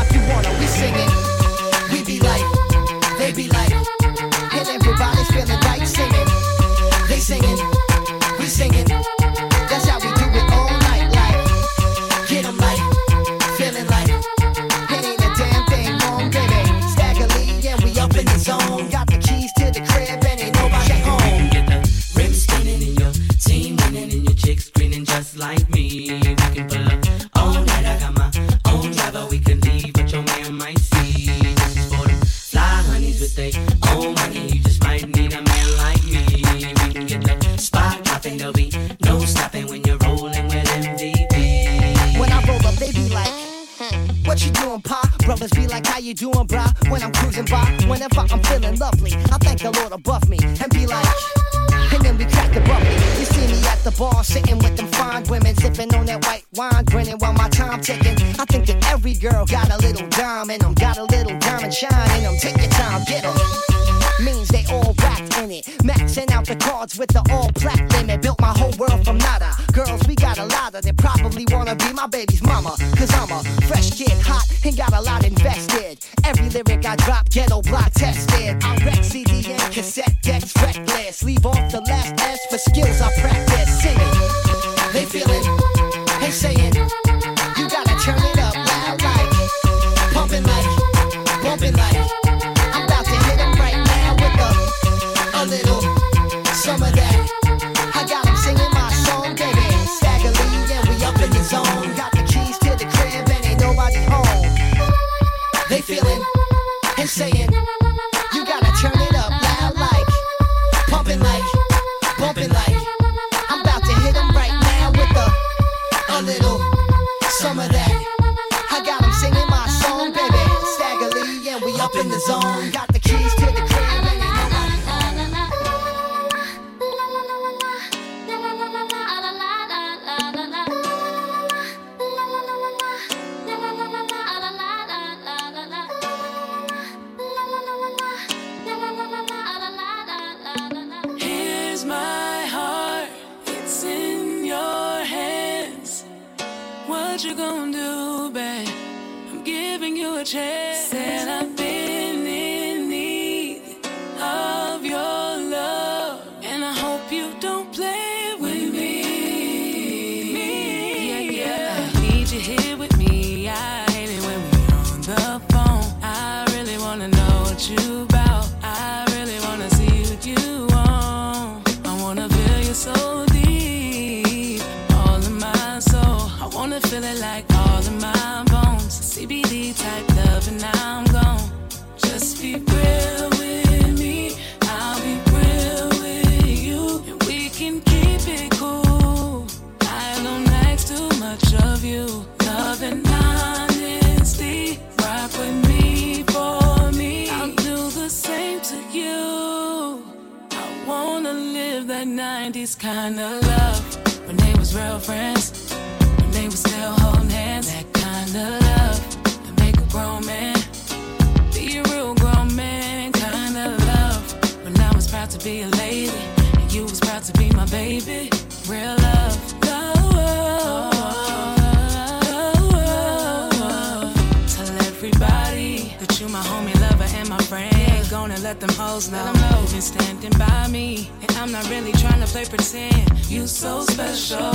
let 228.51 228.59
them 228.59 228.71
hoes 228.71 229.09
know. 229.13 229.33
know. 229.33 229.61
You've 229.61 229.71
been 229.71 229.81
standing 229.81 230.33
by 230.37 230.67
me, 230.67 231.09
and 231.23 231.31
I'm 231.37 231.53
not 231.53 231.71
really 231.71 231.93
trying 231.93 232.21
to 232.21 232.27
play 232.27 232.45
pretend. 232.47 233.09
You 233.29 233.47
so 233.47 233.83
special, 233.83 234.51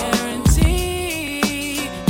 guarantee 0.00 1.36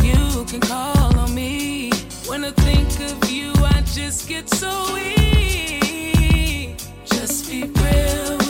you 0.02 0.44
can 0.46 0.60
call 0.60 1.18
on 1.18 1.34
me. 1.34 1.90
When 2.26 2.42
I 2.42 2.52
think 2.52 2.88
of 3.10 3.30
you, 3.30 3.52
I 3.74 3.82
just 3.82 4.28
get 4.30 4.48
so 4.48 4.70
weak. 4.94 6.78
Just 7.04 7.50
be 7.50 7.64
real. 7.64 8.45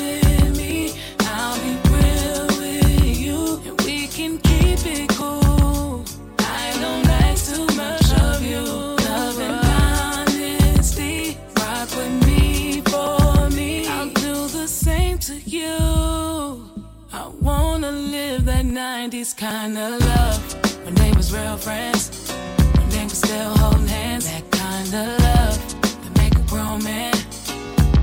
That 18.97 19.11
90s 19.11 19.37
kind 19.37 19.77
of 19.77 20.01
love. 20.01 20.85
When 20.85 20.95
they 20.95 21.13
was 21.13 21.33
real 21.33 21.57
friends. 21.57 22.31
When 22.79 22.89
they 22.91 23.05
was 23.05 23.19
still 23.19 23.57
holding 23.59 23.87
hands. 23.87 24.27
That 24.31 24.51
kind 24.51 24.89
of 24.89 25.07
love. 25.29 25.59
That 26.03 26.17
make 26.19 26.35
a 26.35 26.43
grown 26.49 26.83
man. 26.83 27.15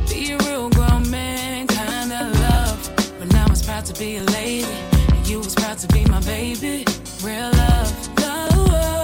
Be 0.09 0.33
a 0.33 0.37
real 0.49 0.69
grown 0.69 1.09
man 1.09 1.67
kind 1.67 2.11
of 2.11 2.39
love. 2.39 3.19
When 3.19 3.33
I 3.35 3.49
was 3.49 3.63
proud 3.63 3.85
to 3.85 3.93
be 3.99 4.17
a 4.17 4.23
lady. 4.23 4.67
And 5.09 5.27
you 5.27 5.39
was 5.39 5.55
proud 5.55 5.77
to 5.79 5.87
be 5.87 6.05
my 6.05 6.21
baby. 6.21 6.85
Real 7.23 7.51
love. 7.51 8.19
Love. 8.19 9.02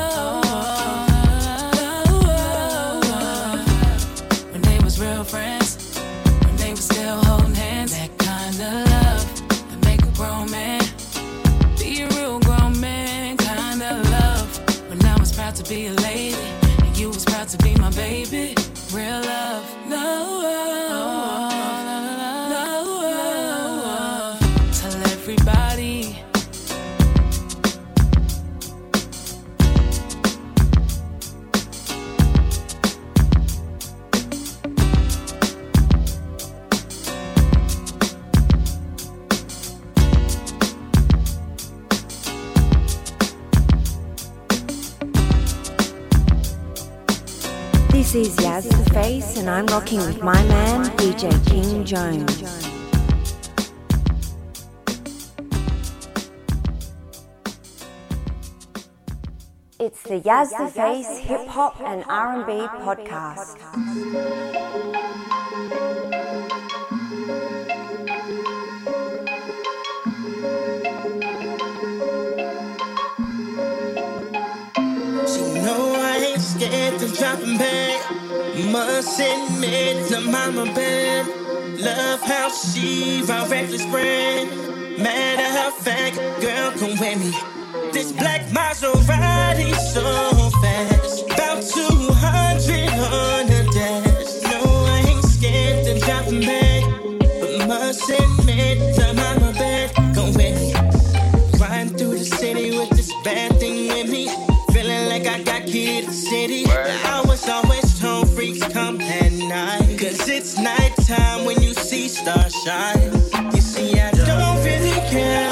Be 15.69 15.85
a 15.85 15.93
lady. 15.93 16.35
And 16.81 16.97
you 16.97 17.09
was 17.09 17.23
proud 17.23 17.47
to 17.49 17.57
be 17.59 17.75
my 17.75 17.91
baby. 17.91 18.55
Real 18.91 19.21
love. 19.21 19.65
Love. 19.87 20.88
And 49.09 49.49
I'm 49.49 49.65
rocking 49.65 49.97
with 50.01 50.21
my 50.21 50.39
man, 50.43 50.85
DJ 50.95 51.31
King 51.47 51.83
Jones. 51.83 52.43
It's 59.79 60.03
the 60.03 60.19
Yas 60.19 60.51
the 60.51 60.67
Face 60.67 61.17
Hip 61.17 61.47
Hop 61.47 61.81
and 61.81 62.03
R&B 62.07 62.67
podcast. 62.85 63.57
She 75.27 75.61
know 75.63 75.95
I 75.97 76.17
ain't 76.29 76.41
scared 76.41 76.99
to 76.99 77.07
drop 77.07 77.39
'em 77.39 77.57
back. 77.57 77.88
Must 78.71 79.19
admit 79.19 80.07
to 80.09 80.21
mama 80.21 80.65
bad. 80.75 81.27
Love 81.79 82.21
how 82.21 82.49
she 82.49 83.23
run 83.23 83.49
reckless 83.49 83.83
friend. 83.85 84.47
Matter 85.01 85.67
of 85.67 85.73
fact, 85.73 86.17
girl, 86.39 86.71
come 86.77 86.99
with 86.99 87.19
me. 87.19 87.91
This 87.91 88.11
black 88.11 88.41
Maserati 88.49 89.73
so 89.91 90.03
fast. 90.61 91.25
About 91.31 91.63
200 91.63 92.89
on 92.99 93.47
the 93.47 93.67
dash. 93.73 94.43
No, 94.43 94.61
I 94.85 95.03
ain't 95.07 95.25
scared 95.25 95.85
to 95.85 95.99
drop 96.05 96.25
back. 96.45 96.83
But 97.41 97.67
must 97.67 98.07
admit 98.07 98.98
see 112.29 112.49
shine. 112.49 113.11
You 113.55 113.61
see, 113.61 113.99
I 113.99 114.11
don't 114.11 114.63
really 114.63 114.99
care. 115.09 115.49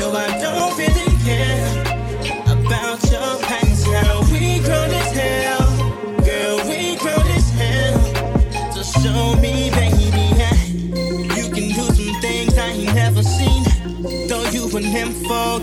No, 0.00 0.12
I 0.12 0.28
don't 0.40 0.76
really 0.78 1.12
care 1.28 1.64
about 2.46 3.00
your 3.12 3.32
past. 3.48 3.86
Now 3.86 4.20
we 4.32 4.60
grown 4.60 4.90
as 5.02 5.12
hell. 5.20 5.66
Girl, 6.28 6.56
we 6.68 6.96
grown 6.96 7.26
as 7.38 7.48
hell. 7.60 7.98
So 8.72 8.82
show 9.00 9.36
me, 9.36 9.70
baby, 9.70 10.24
yeah. 10.40 10.58
You 11.36 11.44
can 11.54 11.68
do 11.78 11.84
some 11.98 12.14
things 12.20 12.56
I 12.56 12.68
ain't 12.68 12.94
never 12.94 13.22
seen. 13.22 13.64
Though 14.28 14.48
you 14.50 14.64
an 14.76 14.84
info, 14.84 15.60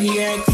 you 0.00 0.49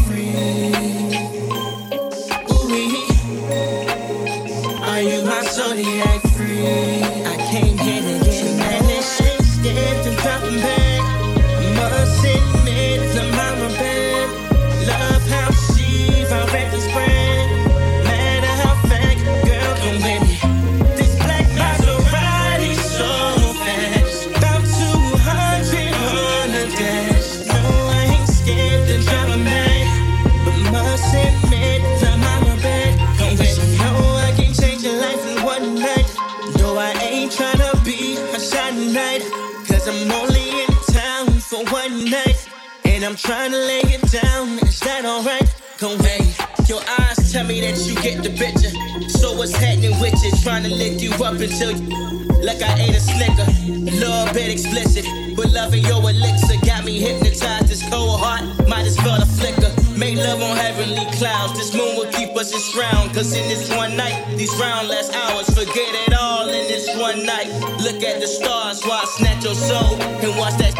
to 50.67 50.75
lick 50.75 51.01
you 51.01 51.11
up 51.23 51.39
until 51.39 51.71
you 51.71 51.87
like 52.43 52.61
I 52.61 52.79
ate 52.79 52.95
a 52.95 52.99
snicker. 52.99 53.47
Little 53.67 54.33
bit 54.33 54.51
explicit, 54.51 55.05
but 55.35 55.49
loving 55.51 55.83
your 55.83 56.01
elixir 56.01 56.59
got 56.65 56.85
me 56.85 56.99
hypnotized. 56.99 57.67
This 57.67 57.81
cold 57.89 58.19
heart 58.19 58.43
might 58.67 58.85
as 58.85 58.97
well 58.97 59.21
a 59.21 59.25
flicker. 59.25 59.71
Make 59.97 60.17
love 60.17 60.41
on 60.41 60.55
heavenly 60.57 61.05
clouds. 61.17 61.53
This 61.57 61.73
moon 61.73 61.95
will 61.95 62.11
keep 62.11 62.35
us 62.35 62.53
enshrouded. 62.53 63.13
Cause 63.15 63.33
in 63.33 63.47
this 63.47 63.69
one 63.75 63.95
night, 63.95 64.37
these 64.37 64.53
round 64.59 64.87
last 64.87 65.13
hours, 65.15 65.49
forget 65.49 65.89
it 66.05 66.13
all 66.13 66.47
in 66.47 66.67
this 66.67 66.87
one 66.99 67.25
night. 67.25 67.47
Look 67.81 68.03
at 68.03 68.19
the 68.21 68.27
stars 68.27 68.83
while 68.83 69.01
I 69.01 69.05
snatch 69.05 69.43
your 69.43 69.55
soul 69.55 69.95
and 70.01 70.37
watch 70.37 70.57
that 70.57 70.75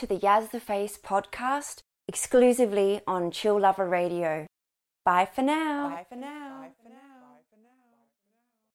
to 0.00 0.06
the 0.06 0.16
Yas 0.16 0.48
the 0.48 0.60
Face 0.60 0.96
podcast 0.96 1.80
exclusively 2.08 3.02
on 3.06 3.30
Chill 3.30 3.60
Lover 3.60 3.86
Radio. 3.86 4.46
Bye 5.04 5.28
for 5.30 5.42
now. 5.42 5.90
Bye 5.90 6.06
for 6.08 6.16
now. 6.16 6.59